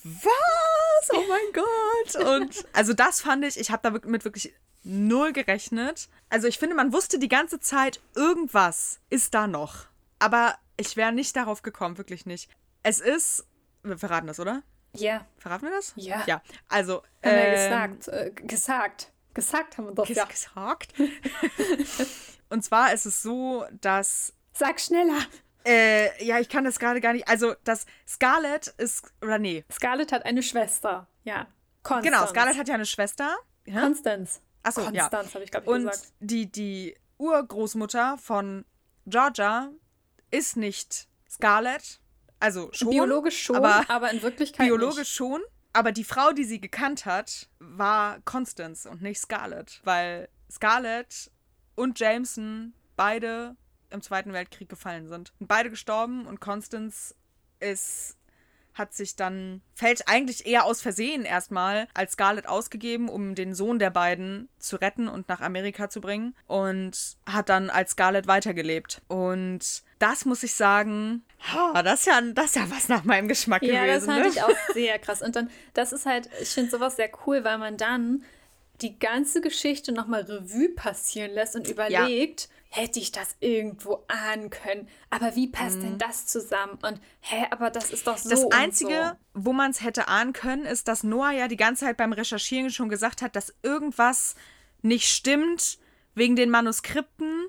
[0.05, 1.11] was?
[1.13, 2.27] Oh mein Gott.
[2.27, 6.09] Und also das fand ich, ich habe damit wirklich null gerechnet.
[6.29, 9.87] Also ich finde, man wusste die ganze Zeit, irgendwas ist da noch.
[10.19, 12.51] Aber ich wäre nicht darauf gekommen, wirklich nicht.
[12.83, 13.47] Es ist,
[13.83, 14.63] wir verraten das, oder?
[14.95, 15.27] Ja.
[15.39, 15.93] Verraten wir das?
[15.97, 16.25] Ja.
[16.27, 17.03] Ja, also.
[17.23, 18.09] Haben wir ähm, gesagt.
[18.09, 19.13] Äh, gesagt.
[19.35, 20.07] Gesagt haben wir doch.
[20.07, 20.25] Ges ja.
[20.25, 20.95] Gesagt.
[22.49, 24.33] Und zwar ist es so, dass.
[24.53, 25.21] Sag schneller.
[25.65, 27.29] Äh, ja, ich kann das gerade gar nicht.
[27.29, 29.13] Also, das Scarlett ist.
[29.23, 29.65] Oder nee.
[29.71, 31.07] Scarlett hat eine Schwester.
[31.25, 31.47] Ja.
[31.83, 32.11] Constance.
[32.11, 33.37] Genau, Scarlett hat ja eine Schwester.
[33.67, 33.81] Ja?
[33.81, 34.41] Constance.
[34.63, 35.03] Achso, ja.
[35.09, 36.13] Konstanz, habe ich, glaube ich, Und gesagt.
[36.21, 38.65] die, die Urgroßmutter von
[39.07, 39.71] Georgia
[40.31, 42.01] ist nicht Scarlett.
[42.39, 42.91] Also schon.
[42.91, 45.09] Biologisch schon, aber, aber in Wirklichkeit Biologisch nicht.
[45.15, 45.43] schon.
[45.73, 49.81] Aber die Frau, die sie gekannt hat, war Constance und nicht Scarlett.
[49.85, 51.31] Weil Scarlett
[51.77, 53.57] und Jameson beide
[53.91, 55.33] im Zweiten Weltkrieg gefallen sind.
[55.39, 57.15] Und beide gestorben und Constance
[57.61, 58.17] ist
[58.75, 63.79] hat sich dann, fällt eigentlich eher aus Versehen erstmal als Scarlett ausgegeben, um den Sohn
[63.79, 66.35] der beiden zu retten und nach Amerika zu bringen.
[66.47, 69.03] Und hat dann als Scarlett weitergelebt.
[69.09, 71.23] Und das muss ich sagen,
[71.55, 73.87] oh, das, ist ja, das ist ja was nach meinem Geschmack ja, gewesen.
[73.87, 74.29] Ja, das fand ne?
[74.29, 75.21] ich auch sehr krass.
[75.23, 78.25] Und dann, das ist halt, ich finde sowas sehr cool, weil man dann
[78.81, 84.49] die ganze Geschichte nochmal Revue passieren lässt und überlegt, ja hätte ich das irgendwo ahnen
[84.49, 84.89] können.
[85.11, 85.83] Aber wie passt mhm.
[85.83, 86.79] denn das zusammen?
[86.83, 88.31] Und hä, aber das ist doch so.
[88.31, 89.45] Das Einzige, so.
[89.45, 92.71] wo man es hätte ahnen können, ist, dass Noah ja die ganze Zeit beim Recherchieren
[92.71, 94.37] schon gesagt hat, dass irgendwas
[94.83, 95.79] nicht stimmt
[96.15, 97.49] wegen den Manuskripten,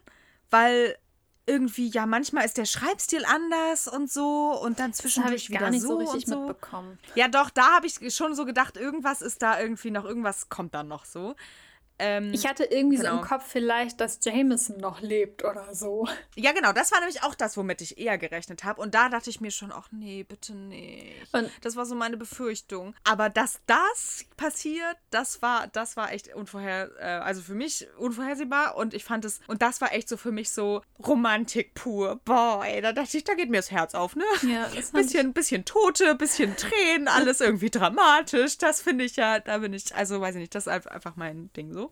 [0.50, 0.98] weil
[1.46, 5.82] irgendwie, ja, manchmal ist der Schreibstil anders und so und dann zwischendurch wieder gar nicht
[5.82, 6.40] so, so richtig so.
[6.40, 6.98] mitbekommen.
[7.16, 10.74] Ja, doch, da habe ich schon so gedacht, irgendwas ist da irgendwie noch, irgendwas kommt
[10.74, 11.36] dann noch so.
[12.02, 13.12] Ähm, ich hatte irgendwie genau.
[13.12, 16.08] so im Kopf vielleicht, dass Jameson noch lebt oder so.
[16.36, 18.82] Ja, genau, das war nämlich auch das, womit ich eher gerechnet habe.
[18.82, 21.32] Und da dachte ich mir schon, ach nee, bitte nicht.
[21.32, 22.96] Und das war so meine Befürchtung.
[23.04, 28.78] Aber dass das passiert, das war, das war echt unvorher, äh, also für mich unvorhersehbar.
[28.78, 32.20] Und ich fand es, und das war echt so für mich so Romantik pur.
[32.26, 34.26] Boah, ey, da dachte ich, da geht mir das Herz auf, ne?
[34.42, 38.58] Ja, das bisschen, bisschen Tote, bisschen Tränen, alles irgendwie dramatisch.
[38.58, 41.54] Das finde ich ja, da bin ich, also weiß ich nicht, das ist einfach mein
[41.54, 41.90] Ding so.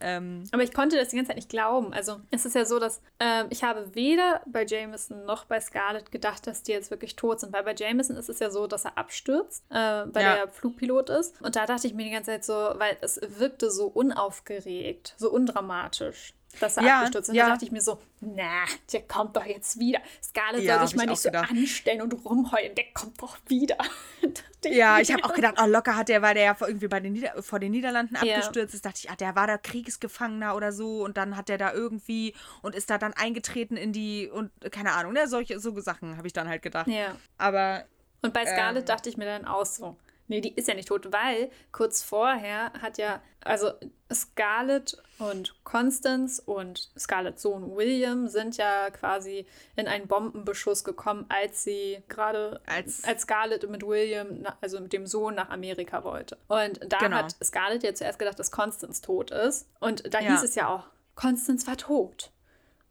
[0.00, 1.92] Ähm, Aber ich konnte das die ganze Zeit nicht glauben.
[1.92, 6.12] Also es ist ja so, dass äh, ich habe weder bei Jameson noch bei Scarlett
[6.12, 7.52] gedacht, dass die jetzt wirklich tot sind.
[7.52, 10.34] Weil bei Jameson ist es ja so, dass er abstürzt, äh, weil ja.
[10.36, 11.40] er Flugpilot ist.
[11.42, 15.30] Und da dachte ich mir die ganze Zeit so, weil es wirkte so unaufgeregt, so
[15.30, 17.30] undramatisch dass er ja, abgestürzt ist.
[17.30, 17.46] Und ja.
[17.46, 20.00] da dachte ich mir so, na, der kommt doch jetzt wieder.
[20.22, 21.50] Scarlett ja, soll sich mal nicht so gedacht.
[21.50, 23.76] anstellen und rumheulen, der kommt doch wieder.
[24.64, 27.12] ja, ich habe auch gedacht, oh, locker hat der, weil der ja irgendwie bei den
[27.12, 31.04] Nieder vor den Niederlanden abgestürzt ist, dachte ich, ah, der war da Kriegsgefangener oder so
[31.04, 34.92] und dann hat der da irgendwie und ist da dann eingetreten in die und keine
[34.92, 36.88] Ahnung, ne, solche so Sachen habe ich dann halt gedacht.
[36.88, 37.16] Ja.
[37.36, 37.84] Aber
[38.22, 39.96] und bei Scarlett ähm, dachte ich mir dann auch so,
[40.28, 43.72] Nee, die ist ja nicht tot, weil kurz vorher hat ja, also
[44.12, 51.64] Scarlett und Constance und Scarletts Sohn William sind ja quasi in einen Bombenbeschuss gekommen, als
[51.64, 56.36] sie gerade als, als Scarlett mit William, also mit dem Sohn nach Amerika wollte.
[56.46, 57.16] Und da genau.
[57.16, 59.66] hat Scarlett ja zuerst gedacht, dass Constance tot ist.
[59.80, 60.32] Und da ja.
[60.32, 62.30] hieß es ja auch, Constance war tot.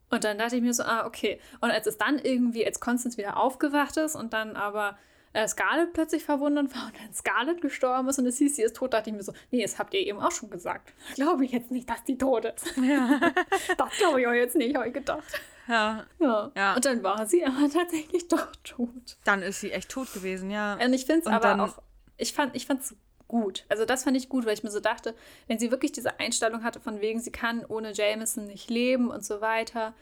[0.09, 1.39] Und dann dachte ich mir so, ah, okay.
[1.61, 4.97] Und als es dann irgendwie, als Constance wieder aufgewacht ist und dann aber
[5.37, 8.75] äh, Scarlett plötzlich verwundert war und dann Scarlett gestorben ist und es hieß, sie ist
[8.75, 10.93] tot, dachte ich mir so, nee, das habt ihr eben auch schon gesagt.
[11.15, 12.75] Glaube ich jetzt nicht, dass die tot ist.
[12.77, 13.19] Ja.
[13.77, 15.23] das glaube ich auch jetzt nicht, habe ich gedacht.
[15.67, 16.05] Ja.
[16.19, 16.51] ja.
[16.55, 16.75] ja.
[16.75, 19.17] Und dann war sie aber tatsächlich doch tot.
[19.25, 20.73] Dann ist sie echt tot gewesen, ja.
[20.83, 21.77] Und ich finde es aber dann, auch,
[22.17, 22.95] ich fand es
[23.27, 23.65] gut.
[23.69, 25.13] Also das fand ich gut, weil ich mir so dachte,
[25.45, 29.23] wenn sie wirklich diese Einstellung hatte, von wegen, sie kann ohne Jameson nicht leben und
[29.23, 29.93] so weiter,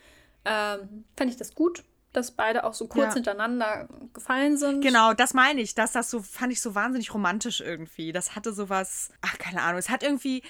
[0.46, 1.84] ähm, fand ich das gut
[2.16, 3.14] dass beide auch so kurz ja.
[3.16, 4.82] hintereinander gefallen sind.
[4.82, 5.76] Genau, das meine ich.
[5.76, 8.12] Dass das so, fand ich so wahnsinnig romantisch irgendwie.
[8.12, 10.44] Das hatte sowas, ach, keine Ahnung, es hat irgendwie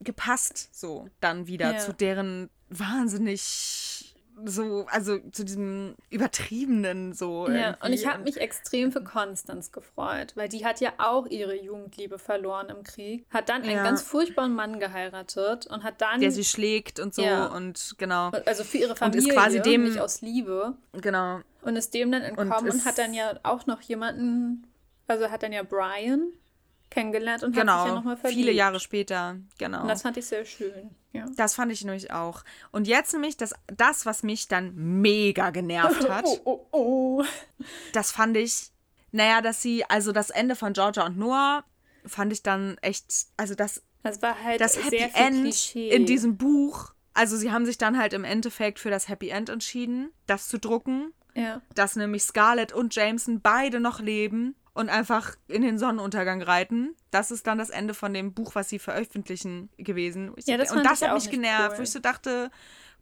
[0.00, 1.78] gepasst so dann wieder ja.
[1.78, 3.97] zu deren wahnsinnig
[4.44, 7.48] so, also zu diesem übertriebenen so.
[7.48, 11.54] Ja, und ich habe mich extrem für Constance gefreut, weil die hat ja auch ihre
[11.54, 16.20] Jugendliebe verloren im Krieg, hat dann einen ganz furchtbaren Mann geheiratet und hat dann.
[16.20, 17.46] Der sie schlägt und so ja.
[17.46, 18.30] und genau.
[18.46, 20.74] Also für ihre Familie, und ist quasi dem, nicht aus Liebe.
[20.92, 21.40] Genau.
[21.62, 24.66] Und ist dem dann entkommen und, und hat dann ja auch noch jemanden,
[25.06, 26.32] also hat dann ja Brian
[26.90, 28.40] kennengelernt und genau, hat sich ja nochmal verliebt.
[28.40, 29.82] Viele Jahre später, genau.
[29.82, 30.90] Und das fand ich sehr schön.
[31.12, 31.26] Ja.
[31.36, 32.44] Das fand ich nämlich auch.
[32.70, 36.24] Und jetzt nämlich das, das, was mich dann mega genervt hat.
[36.26, 37.24] oh, oh, oh.
[37.92, 38.70] Das fand ich,
[39.12, 41.64] naja, dass sie, also das Ende von Georgia und Noah
[42.04, 45.90] fand ich dann echt, also das, das war halt das Happy End Klischee.
[45.90, 46.92] in diesem Buch.
[47.14, 50.58] Also sie haben sich dann halt im Endeffekt für das Happy End entschieden, das zu
[50.58, 51.12] drucken.
[51.38, 51.62] Ja.
[51.74, 56.94] Dass nämlich Scarlett und Jameson beide noch leben und einfach in den Sonnenuntergang reiten.
[57.10, 60.32] Das ist dann das Ende von dem Buch, was sie veröffentlichen gewesen.
[60.46, 61.78] Ja, das und das hat mich genervt, cool.
[61.78, 62.50] wo ich so dachte,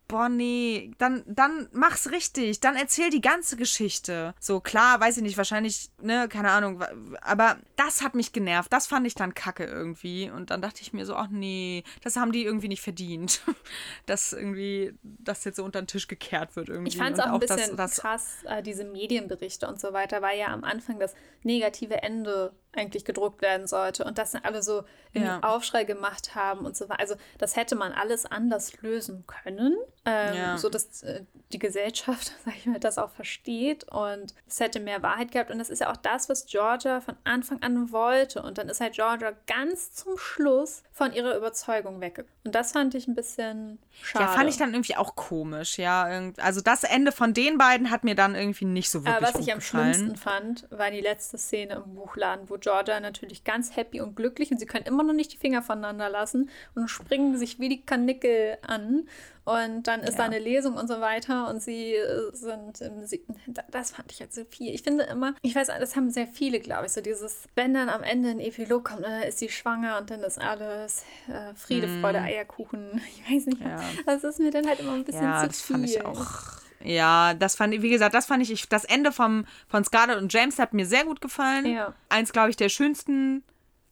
[0.08, 4.34] boah, nee, dann, dann mach's richtig, dann erzähl die ganze Geschichte.
[4.40, 6.82] So, klar, weiß ich nicht, wahrscheinlich, ne, keine Ahnung,
[7.20, 10.92] aber das hat mich genervt, das fand ich dann kacke irgendwie und dann dachte ich
[10.92, 13.42] mir so, ach nee, das haben die irgendwie nicht verdient,
[14.06, 16.90] dass irgendwie das jetzt so unter den Tisch gekehrt wird irgendwie.
[16.90, 20.22] Ich fand es auch ein bisschen das, das krass, äh, diese Medienberichte und so weiter,
[20.22, 24.84] weil ja am Anfang das negative Ende eigentlich gedruckt werden sollte und das alle so
[25.12, 25.40] ja.
[25.40, 27.00] Aufschrei gemacht haben und so weiter.
[27.00, 30.58] Also das hätte man alles anders lösen können, ähm, ja.
[30.58, 35.02] so dass äh, die Gesellschaft, sag ich mal, das auch versteht und es hätte mehr
[35.02, 38.58] Wahrheit gehabt und das ist ja auch das, was Georgia von Anfang an wollte und
[38.58, 43.08] dann ist halt Georgia ganz zum Schluss von ihrer Überzeugung weggekommen und das fand ich
[43.08, 44.24] ein bisschen schade.
[44.24, 46.04] Ja, fand ich dann irgendwie auch komisch, ja.
[46.38, 49.40] Also das Ende von den beiden hat mir dann irgendwie nicht so wirklich Aber was
[49.40, 54.00] ich am schlimmsten fand, war die letzte Szene im Buchladen, wo Georgia natürlich ganz happy
[54.00, 57.60] und glücklich und sie können immer noch nicht die Finger voneinander lassen und springen sich
[57.60, 59.08] wie die Kanickel an.
[59.44, 60.16] Und dann ist ja.
[60.16, 63.24] da eine Lesung und so weiter und sie äh, sind, sie,
[63.70, 64.74] das fand ich jetzt so viel.
[64.74, 67.88] Ich finde immer, ich weiß, das haben sehr viele, glaube ich, so dieses, wenn dann
[67.88, 71.86] am Ende ein Epilog kommt, dann ist sie schwanger und dann ist alles äh, Friede,
[71.86, 72.00] mm.
[72.00, 73.00] Freude, Eierkuchen.
[73.16, 73.80] Ich weiß nicht, ja.
[74.04, 75.76] das ist mir dann halt immer ein bisschen ja, zu das viel.
[75.76, 76.55] Fand ich auch.
[76.86, 80.32] Ja, das fand ich, wie gesagt, das fand ich, das Ende vom, von Scarlett und
[80.32, 81.66] James hat mir sehr gut gefallen.
[81.66, 81.94] Ja.
[82.08, 83.42] Eins, glaube ich, der schönsten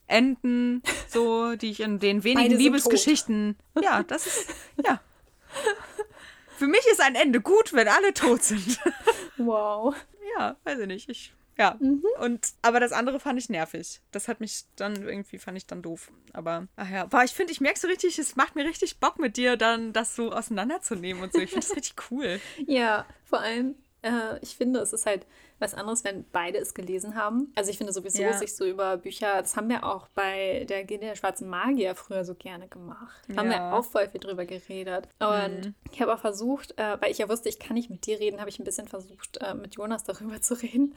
[0.06, 3.56] Enden, so, die ich in den wenigen Liebesgeschichten.
[3.80, 4.54] Ja, das ist,
[4.84, 5.00] ja.
[6.56, 8.78] Für mich ist ein Ende gut, wenn alle tot sind.
[9.36, 9.94] Wow.
[10.38, 11.08] Ja, weiß ich nicht.
[11.08, 11.76] Ich Ja.
[11.80, 12.04] Mhm.
[12.20, 14.00] Und, aber das andere fand ich nervig.
[14.10, 16.10] Das hat mich dann irgendwie, fand ich dann doof.
[16.32, 17.06] Aber, ach ja.
[17.06, 19.92] Boah, ich finde, ich merke so richtig, es macht mir richtig Bock mit dir, dann
[19.92, 21.40] das so auseinanderzunehmen und so.
[21.40, 22.40] Ich finde das richtig cool.
[22.66, 25.26] Ja, vor allem, äh, ich finde, es ist halt
[25.58, 27.52] was anderes, wenn beide es gelesen haben.
[27.54, 28.32] Also ich finde sowieso, ja.
[28.32, 32.24] sich so über Bücher, das haben wir auch bei der Gilde der schwarzen Magier früher
[32.24, 33.22] so gerne gemacht.
[33.28, 33.36] Ja.
[33.36, 35.08] Haben wir auch voll viel drüber geredet.
[35.20, 35.74] Und mhm.
[35.90, 38.40] ich habe auch versucht, äh, weil ich ja wusste, ich kann nicht mit dir reden,
[38.40, 40.94] habe ich ein bisschen versucht, äh, mit Jonas darüber zu reden.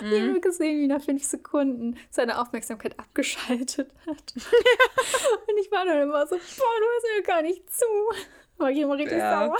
[0.00, 0.12] Mhm.
[0.12, 4.34] Ich habe gesehen, wie nach fünf Sekunden seine Aufmerksamkeit abgeschaltet hat.
[4.36, 6.40] Und ich war dann immer so, boah,
[6.80, 7.86] du hörst mir gar nicht zu.
[8.56, 9.46] War ich immer richtig ja.
[9.46, 9.56] sauer.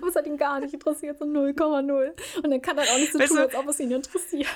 [0.00, 2.42] Und es hat ihn gar nicht interessiert, so 0,0.
[2.42, 4.46] Und dann kann er auch nicht so weißt tun, als ob es ihn interessiert.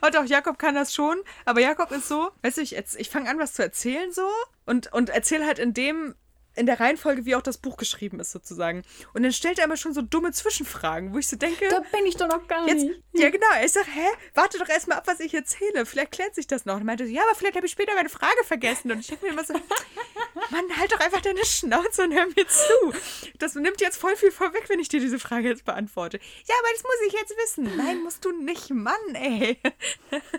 [0.00, 3.28] Und auch Jakob kann das schon, aber Jakob ist so, weißt du, ich, ich fange
[3.28, 4.26] an, was zu erzählen so
[4.66, 6.14] und, und erzähle halt in dem
[6.54, 8.82] in der Reihenfolge, wie auch das Buch geschrieben ist, sozusagen.
[9.14, 11.68] Und dann stellt er immer schon so dumme Zwischenfragen, wo ich so denke.
[11.68, 13.02] Da bin ich doch noch gar jetzt, nicht.
[13.12, 13.46] Ja, genau.
[13.64, 15.86] Ich sage, hä, warte doch erstmal ab, was ich erzähle.
[15.86, 16.76] Vielleicht klärt sich das noch.
[16.76, 18.90] Und meinte so, ja, aber vielleicht habe ich später meine Frage vergessen.
[18.90, 22.46] Und ich denke mir immer so, Mann, halt doch einfach deine Schnauze und hör mir
[22.48, 22.92] zu.
[23.38, 26.18] Das nimmt jetzt voll viel vorweg, wenn ich dir diese Frage jetzt beantworte.
[26.46, 27.76] Ja, aber das muss ich jetzt wissen.
[27.76, 29.58] Nein, musst du nicht, Mann, ey.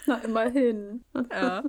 [0.05, 1.03] Na, immerhin.
[1.31, 1.63] Ja.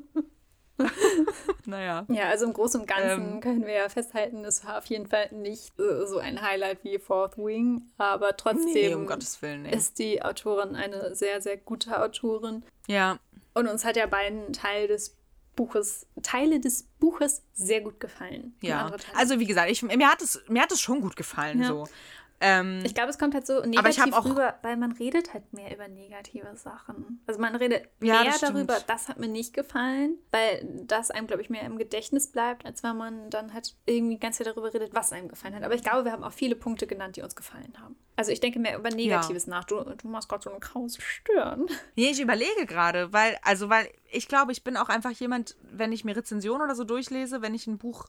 [1.67, 2.05] naja.
[2.09, 5.07] Ja, also im Großen und Ganzen ähm, können wir ja festhalten, es war auf jeden
[5.07, 9.75] Fall nicht äh, so ein Highlight wie Fourth Wing, aber trotzdem nee, um Willen, nee.
[9.75, 12.63] ist die Autorin eine sehr, sehr gute Autorin.
[12.87, 13.19] Ja.
[13.55, 15.17] Und uns hat ja beiden Teil des
[15.57, 18.55] Buches, Teile des Buches sehr gut gefallen.
[18.63, 18.91] Ja.
[19.15, 21.61] Also wie gesagt, ich, mir, hat es, mir hat es schon gut gefallen.
[21.61, 21.69] Ja.
[21.69, 21.87] So.
[22.45, 25.73] Ähm, ich glaube, es kommt halt so negativ auch, rüber, weil man redet halt mehr
[25.73, 27.23] über negative Sachen.
[27.25, 31.29] Also man redet ja, mehr das darüber, das hat mir nicht gefallen, weil das einem,
[31.29, 34.75] glaube ich, mehr im Gedächtnis bleibt, als wenn man dann halt irgendwie ganz viel darüber
[34.75, 35.63] redet, was einem gefallen hat.
[35.63, 37.95] Aber ich glaube, wir haben auch viele Punkte genannt, die uns gefallen haben.
[38.17, 39.51] Also ich denke mehr über Negatives ja.
[39.51, 39.65] nach.
[39.65, 41.69] Du, du machst gerade so eine krause Stirn.
[41.95, 45.93] Nee, ich überlege gerade, weil, also weil ich glaube, ich bin auch einfach jemand, wenn
[45.93, 48.07] ich mir Rezensionen oder so durchlese, wenn ich ein Buch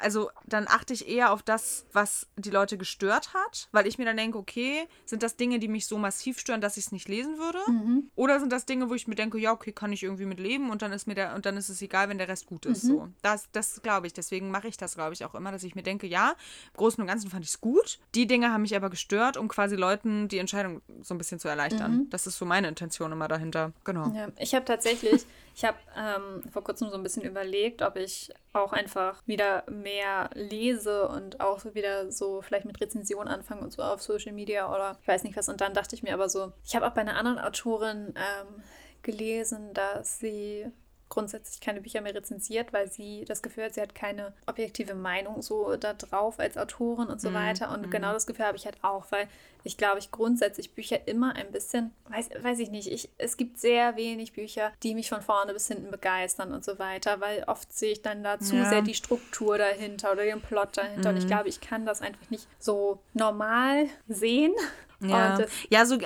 [0.00, 4.04] also dann achte ich eher auf das, was die Leute gestört hat, weil ich mir
[4.04, 7.08] dann denke, okay, sind das Dinge, die mich so massiv stören, dass ich es nicht
[7.08, 7.58] lesen würde?
[7.66, 8.10] Mhm.
[8.14, 10.70] Oder sind das Dinge, wo ich mir denke, ja, okay, kann ich irgendwie mit leben
[10.70, 12.84] und dann ist mir der, und dann ist es egal, wenn der Rest gut ist.
[12.84, 12.88] Mhm.
[12.88, 13.08] So.
[13.22, 14.12] Das, das glaube ich.
[14.12, 16.30] Deswegen mache ich das, glaube ich, auch immer, dass ich mir denke, ja,
[16.72, 17.98] im Großen und Ganzen fand ich es gut.
[18.14, 21.48] Die Dinge haben mich aber gestört, um quasi Leuten die Entscheidung so ein bisschen zu
[21.48, 21.92] erleichtern.
[21.92, 22.10] Mhm.
[22.10, 23.72] Das ist so meine Intention immer dahinter.
[23.84, 24.12] Genau.
[24.14, 28.30] Ja, ich habe tatsächlich, ich habe ähm, vor kurzem so ein bisschen überlegt, ob ich
[28.52, 29.87] auch einfach wieder mehr
[30.34, 34.72] lese und auch so wieder so vielleicht mit Rezensionen anfange und so auf Social Media
[34.72, 35.48] oder ich weiß nicht was.
[35.48, 38.62] Und dann dachte ich mir aber so, ich habe auch bei einer anderen Autorin ähm,
[39.02, 40.66] gelesen, dass sie
[41.08, 45.42] grundsätzlich keine Bücher mehr rezensiert, weil sie das Gefühl hat, sie hat keine objektive Meinung
[45.42, 47.72] so da drauf als Autorin und so mm, weiter.
[47.72, 47.90] Und mm.
[47.90, 49.28] genau das Gefühl habe ich halt auch, weil
[49.64, 53.58] ich glaube, ich grundsätzlich Bücher immer ein bisschen, weiß, weiß ich nicht, ich, es gibt
[53.58, 57.72] sehr wenig Bücher, die mich von vorne bis hinten begeistern und so weiter, weil oft
[57.72, 58.68] sehe ich dann da zu ja.
[58.68, 61.10] sehr die Struktur dahinter oder den Plot dahinter.
[61.10, 61.14] Mm.
[61.14, 61.28] Und ich mhm.
[61.28, 64.52] glaube, ich kann das einfach nicht so normal sehen.
[65.00, 65.38] Ja,
[65.70, 65.96] ja so,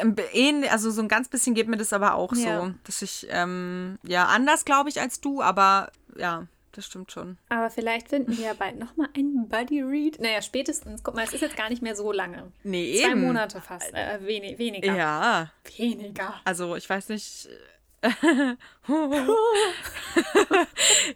[0.70, 2.61] also so ein ganz bisschen geht mir das aber auch ja.
[2.61, 7.38] so, dass ich, ähm, ja, anders glaube ich als du, aber ja, das stimmt schon.
[7.48, 10.18] Aber vielleicht finden wir ja bald nochmal einen Buddy Read.
[10.20, 12.50] Naja, spätestens, guck mal, es ist jetzt gar nicht mehr so lange.
[12.64, 13.22] Nee, Zwei eben.
[13.22, 14.94] Monate fast, äh, wenig, weniger.
[14.94, 15.50] Ja.
[15.76, 16.35] Weniger.
[16.44, 17.48] Also ich weiß nicht,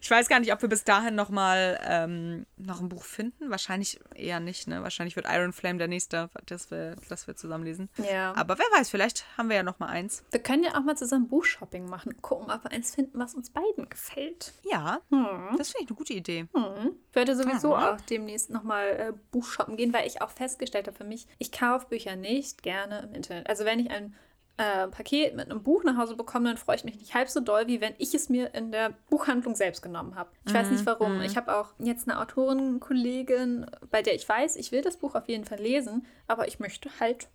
[0.01, 3.51] ich weiß gar nicht, ob wir bis dahin noch mal ähm, noch ein Buch finden.
[3.51, 4.83] Wahrscheinlich eher nicht, ne?
[4.85, 7.89] Wahrscheinlich wird Iron Flame der nächste, das wir, das wir zusammen lesen.
[7.97, 8.33] Ja.
[8.37, 10.23] Aber wer weiß, vielleicht haben wir ja noch mal eins.
[10.31, 12.17] Wir können ja auch mal zusammen Buchshopping machen.
[12.23, 14.53] Gucken, ob wir eins finden, was uns beiden gefällt.
[14.63, 15.57] Ja, hm.
[15.59, 16.47] das finde ich eine gute Idee.
[16.55, 16.93] Hm.
[17.11, 17.95] Ich werde sowieso ja.
[17.95, 21.51] auch demnächst noch mal äh, Buchshoppen gehen, weil ich auch festgestellt habe für mich, ich
[21.51, 23.49] kaufe Bücher nicht gerne im Internet.
[23.49, 24.15] Also wenn ich ein
[24.59, 27.41] äh, Paket mit einem Buch nach Hause bekomme, dann freue ich mich nicht halb so
[27.41, 30.31] doll, wie wenn ich es mir in der Buchhandlung selbst genommen habe.
[30.47, 30.57] Ich mhm.
[30.57, 31.19] weiß nicht warum.
[31.19, 31.23] Mhm.
[31.23, 35.29] Ich habe auch jetzt eine Autorin-Kollegin, bei der ich weiß, ich will das Buch auf
[35.29, 37.29] jeden Fall lesen, aber ich möchte halt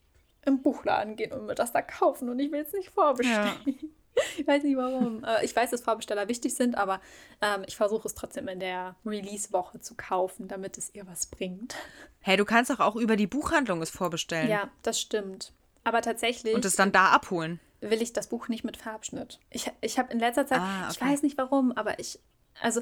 [0.43, 3.51] im Buchladen gehen und mir das da kaufen und ich will es nicht vorbestellen.
[3.65, 3.73] Ja.
[4.37, 5.23] Ich weiß nicht warum.
[5.23, 6.99] Äh, ich weiß, dass Vorbesteller wichtig sind, aber
[7.41, 11.75] ähm, ich versuche es trotzdem in der Release-Woche zu kaufen, damit es ihr was bringt.
[12.19, 14.49] Hey, du kannst doch auch über die Buchhandlung es vorbestellen.
[14.49, 15.53] Ja, das stimmt.
[15.83, 16.53] Aber tatsächlich.
[16.53, 17.59] Und es dann da abholen.
[17.81, 19.39] Will ich das Buch nicht mit Farbschnitt.
[19.49, 20.91] Ich, ich habe in letzter Zeit, ah, okay.
[20.91, 22.19] ich weiß nicht warum, aber ich,
[22.61, 22.81] also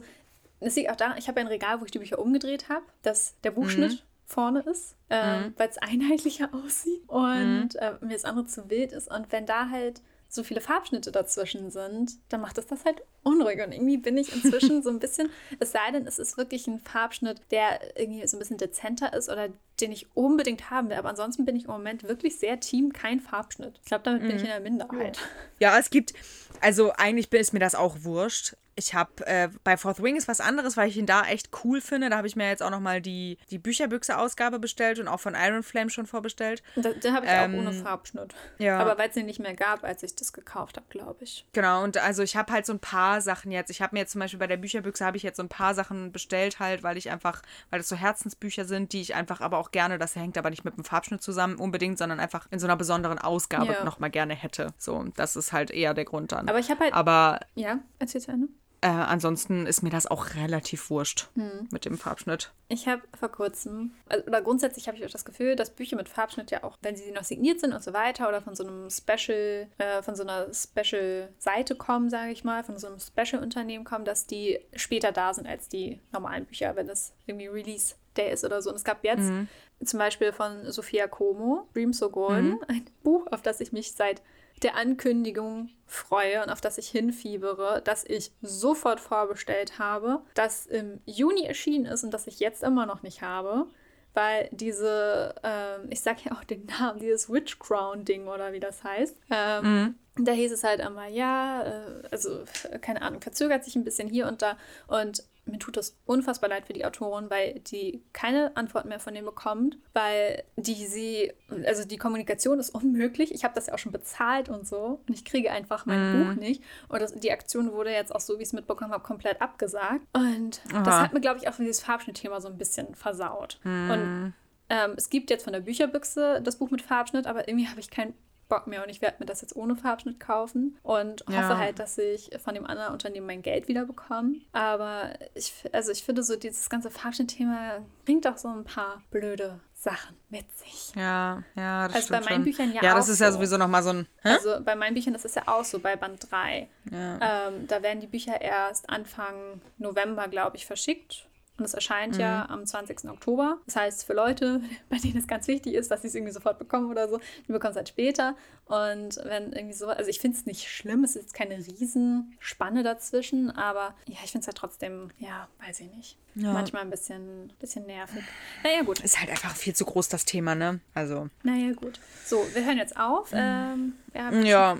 [0.60, 3.40] es liegt auch daran, ich habe ein Regal, wo ich die Bücher umgedreht habe, dass
[3.42, 4.00] der Buchschnitt mhm.
[4.26, 5.54] vorne ist, äh, mhm.
[5.58, 7.80] weil es einheitlicher aussieht und mhm.
[7.80, 9.10] äh, mir das andere zu wild ist.
[9.10, 13.61] Und wenn da halt so viele Farbschnitte dazwischen sind, dann macht es das halt unruhig.
[13.63, 16.80] Und irgendwie bin ich inzwischen so ein bisschen, es sei denn, es ist wirklich ein
[16.80, 19.49] Farbschnitt, der irgendwie so ein bisschen dezenter ist oder
[19.82, 20.97] den ich unbedingt haben will.
[20.97, 23.80] Aber ansonsten bin ich im Moment wirklich sehr Team kein Farbschnitt.
[23.82, 25.20] Ich glaube, damit bin ich in der Minderheit.
[25.59, 26.13] Ja, es gibt,
[26.61, 28.55] also eigentlich ist mir das auch wurscht.
[28.76, 31.82] Ich habe äh, bei Fourth Wing ist was anderes, weil ich ihn da echt cool
[31.82, 32.09] finde.
[32.09, 35.63] Da habe ich mir jetzt auch nochmal die, die Bücherbüchse-Ausgabe bestellt und auch von Iron
[35.63, 36.63] Flame schon vorbestellt.
[36.78, 38.34] Da, den habe ich ähm, auch ohne Farbschnitt.
[38.57, 38.80] Ja.
[38.80, 41.45] Aber weil es den nicht mehr gab, als ich das gekauft habe, glaube ich.
[41.51, 43.70] Genau, und also ich habe halt so ein paar Sachen jetzt.
[43.70, 45.74] Ich habe mir jetzt zum Beispiel bei der Bücherbüchse habe ich jetzt so ein paar
[45.74, 49.57] Sachen bestellt halt, weil ich einfach, weil das so Herzensbücher sind, die ich einfach aber
[49.57, 52.68] auch gerne, das hängt aber nicht mit dem Farbschnitt zusammen unbedingt, sondern einfach in so
[52.68, 53.84] einer besonderen Ausgabe ja.
[53.84, 54.74] nochmal gerne hätte.
[54.78, 56.47] So, das ist halt eher der Grund dann.
[56.47, 56.93] Aber ich habe halt.
[56.93, 57.39] Aber.
[57.55, 58.47] Ja, erzähl zu Ende.
[58.82, 61.67] Äh, ansonsten ist mir das auch relativ wurscht hm.
[61.69, 62.51] mit dem Farbschnitt.
[62.69, 66.07] Ich habe vor kurzem, also, oder grundsätzlich habe ich auch das Gefühl, dass Bücher mit
[66.07, 68.89] Farbschnitt ja auch, wenn sie noch signiert sind und so weiter oder von so einem
[68.89, 74.05] Special, äh, von so einer Special-Seite kommen, sage ich mal, von so einem Special-Unternehmen kommen,
[74.05, 78.45] dass die später da sind als die normalen Bücher, wenn das irgendwie Release Day ist
[78.45, 78.69] oder so.
[78.69, 79.47] Und es gab jetzt mhm.
[79.84, 82.63] zum Beispiel von Sophia Como, Dream So Golden, mhm.
[82.67, 84.21] ein Buch, auf das ich mich seit
[84.64, 91.01] der Ankündigung freue und auf das ich hinfiebere, das ich sofort vorbestellt habe, das im
[91.05, 93.68] Juni erschienen ist und das ich jetzt immer noch nicht habe,
[94.14, 98.60] weil diese, ähm, ich sage ja auch den Namen, dieses Witch Crown Ding oder wie
[98.60, 100.26] das heißt, ähm, mhm.
[100.26, 102.43] da hieß es halt immer, ja, äh, also
[102.82, 104.57] keine Ahnung, verzögert sich ein bisschen hier und da
[104.88, 109.14] und mir tut das unfassbar leid für die Autorin, weil die keine Antwort mehr von
[109.14, 111.32] denen bekommt, weil die sie,
[111.66, 113.34] also die Kommunikation ist unmöglich.
[113.34, 116.28] Ich habe das ja auch schon bezahlt und so und ich kriege einfach mein mm.
[116.28, 116.64] Buch nicht.
[116.88, 120.06] Und das, die Aktion wurde jetzt auch so, wie ich es mitbekommen habe, komplett abgesagt.
[120.14, 120.84] Und Aha.
[120.84, 123.60] das hat mir, glaube ich, auch für dieses Farbschnittthema so ein bisschen versaut.
[123.64, 123.91] Mm.
[123.91, 124.34] Und
[124.70, 127.89] ähm, es gibt jetzt von der Bücherbüchse das Buch mit Farbschnitt, aber irgendwie habe ich
[127.89, 128.14] kein
[128.50, 131.58] Bock mehr und ich werde mir das jetzt ohne Farbschnitt kaufen und hoffe ja.
[131.58, 134.36] halt, dass ich von dem anderen Unternehmen mein Geld wieder bekomme.
[134.52, 139.60] Aber ich, also ich finde so, dieses ganze Farbschnitt-Thema bringt auch so ein paar blöde
[139.76, 140.93] Sachen mit sich.
[140.95, 142.43] Ja, ja, das Also bei meinen schon.
[142.43, 144.08] Büchern ja Ja, das ist ja sowieso nochmal so ein.
[144.24, 144.30] Hä?
[144.32, 146.68] Also bei meinen Büchern, das ist ja auch so, bei Band 3.
[146.91, 147.47] Ja.
[147.47, 151.28] Ähm, da werden die Bücher erst Anfang November, glaube ich, verschickt.
[151.60, 152.22] Und es erscheint mhm.
[152.22, 153.10] ja am 20.
[153.10, 153.57] Oktober.
[153.66, 156.57] Das heißt, für Leute, bei denen es ganz wichtig ist, dass sie es irgendwie sofort
[156.57, 158.36] bekommen oder so, die bekommen es halt später.
[158.70, 163.49] Und wenn irgendwie so, also ich finde es nicht schlimm, es ist keine Riesenspanne dazwischen,
[163.49, 166.17] aber ja, ich finde es halt trotzdem, ja, weiß ich nicht.
[166.36, 166.53] Ja.
[166.53, 168.24] Manchmal ein bisschen, bisschen nervig.
[168.63, 168.99] Naja, gut.
[168.99, 170.82] Ist halt einfach viel zu groß, das Thema, ne?
[170.93, 171.30] Also.
[171.41, 171.99] Naja, gut.
[172.24, 173.32] So, wir hören jetzt auf.
[173.32, 173.93] Mhm.
[174.13, 174.78] Ähm, ja.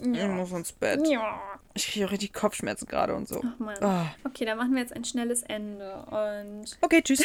[0.00, 1.04] Ich muss ins Bett.
[1.08, 1.40] Ja.
[1.74, 3.42] Ich kriege richtig Kopfschmerzen gerade und so.
[3.44, 3.76] Ach man.
[3.82, 4.28] Oh.
[4.28, 5.96] Okay, dann machen wir jetzt ein schnelles Ende.
[6.06, 6.78] Und.
[6.80, 7.24] Okay, tschüss.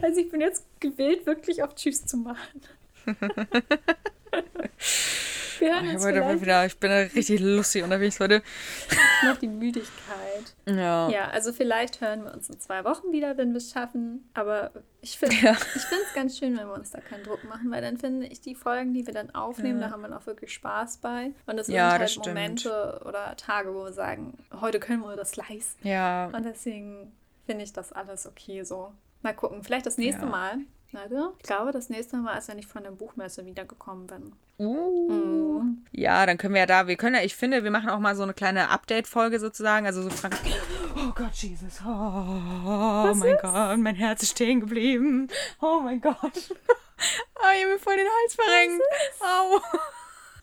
[0.00, 2.62] also ich bin jetzt gewillt, wirklich auf Tschüss zu machen.
[5.60, 8.42] Wir hören oh, uns heute wieder, ich bin richtig lustig unterwegs heute.
[9.24, 10.54] Noch die Müdigkeit.
[10.66, 11.10] Ja.
[11.10, 14.30] Ja, also vielleicht hören wir uns in zwei Wochen wieder, wenn wir es schaffen.
[14.32, 14.70] Aber
[15.02, 15.52] ich finde ja.
[15.74, 18.54] es ganz schön, wenn wir uns da keinen Druck machen, weil dann finde ich die
[18.54, 19.88] Folgen, die wir dann aufnehmen, ja.
[19.88, 21.32] da haben wir auch wirklich Spaß bei.
[21.46, 25.36] Und das ja, sind halt Momente oder Tage, wo wir sagen, heute können wir das
[25.36, 25.86] leisten.
[25.86, 26.30] Ja.
[26.32, 27.12] Und deswegen
[27.44, 28.92] finde ich das alles okay so.
[29.22, 30.60] Mal gucken, vielleicht das nächste Mal
[30.92, 31.32] Leider.
[31.38, 34.32] Ich glaube, das nächste Mal ist, wenn ich von der Buchmesse wiedergekommen bin.
[34.58, 35.10] Uh.
[35.62, 35.86] Mm.
[35.92, 38.16] Ja, dann können wir ja da, wir können ja, ich finde, wir machen auch mal
[38.16, 39.86] so eine kleine Update-Folge sozusagen.
[39.86, 40.36] Also so Frank.
[40.96, 41.80] Oh Gott, Jesus.
[41.86, 43.42] Oh, oh mein ist?
[43.42, 45.28] Gott, mein Herz ist stehen geblieben.
[45.60, 46.16] Oh mein Gott.
[47.36, 48.82] Oh, ich habe mir voll den Hals verrenkt.
[49.20, 49.58] Au.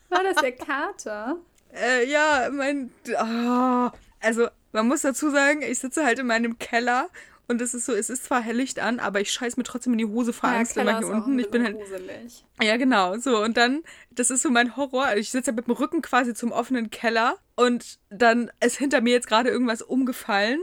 [0.10, 1.38] War das der Kater?
[1.72, 2.92] Äh, ja, mein.
[3.10, 3.96] Oh.
[4.20, 7.10] Also, man muss dazu sagen, ich sitze halt in meinem Keller
[7.48, 10.00] und es ist so, es ist zwar helllicht an, aber ich scheiß mir trotzdem in
[10.00, 11.40] die Hose vor ja, Angst immer hier unten.
[11.40, 11.78] Ich bin halt.
[11.78, 12.46] Gruselig.
[12.62, 13.18] Ja, genau.
[13.18, 15.06] So, und dann, das ist so mein Horror.
[15.06, 19.02] Also ich sitze ja mit dem Rücken quasi zum offenen Keller und dann ist hinter
[19.02, 20.62] mir jetzt gerade irgendwas umgefallen.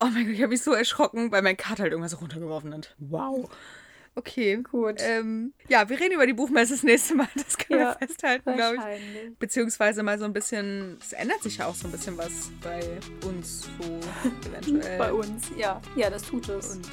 [0.00, 2.94] Oh mein Gott, ich habe mich so erschrocken, weil mein Kater halt irgendwas runtergeworfen hat.
[2.98, 3.50] Wow.
[4.14, 4.96] Okay, gut.
[4.98, 7.28] Ähm, ja, wir reden über die Buchmesse das nächste Mal.
[7.34, 9.38] Das können ja, wir festhalten, glaube ich.
[9.38, 12.82] Beziehungsweise mal so ein bisschen, es ändert sich ja auch so ein bisschen was bei
[13.26, 14.00] uns so
[14.48, 14.98] eventuell.
[14.98, 15.80] Bei uns, ja.
[15.96, 16.76] Ja, das tut es.
[16.76, 16.88] Und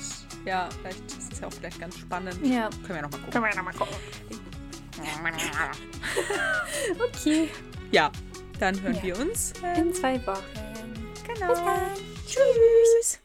[0.46, 2.40] ja, vielleicht ist es ja auch vielleicht ganz spannend.
[2.44, 2.70] Ja.
[2.70, 3.32] Können wir ja nochmal gucken.
[3.32, 3.96] Können wir ja nochmal gucken.
[7.08, 7.50] okay.
[7.92, 8.12] Ja,
[8.60, 9.04] dann hören ja.
[9.04, 10.42] wir uns ähm, in zwei Wochen.
[11.26, 11.54] Genau.
[12.26, 13.20] Tschüss.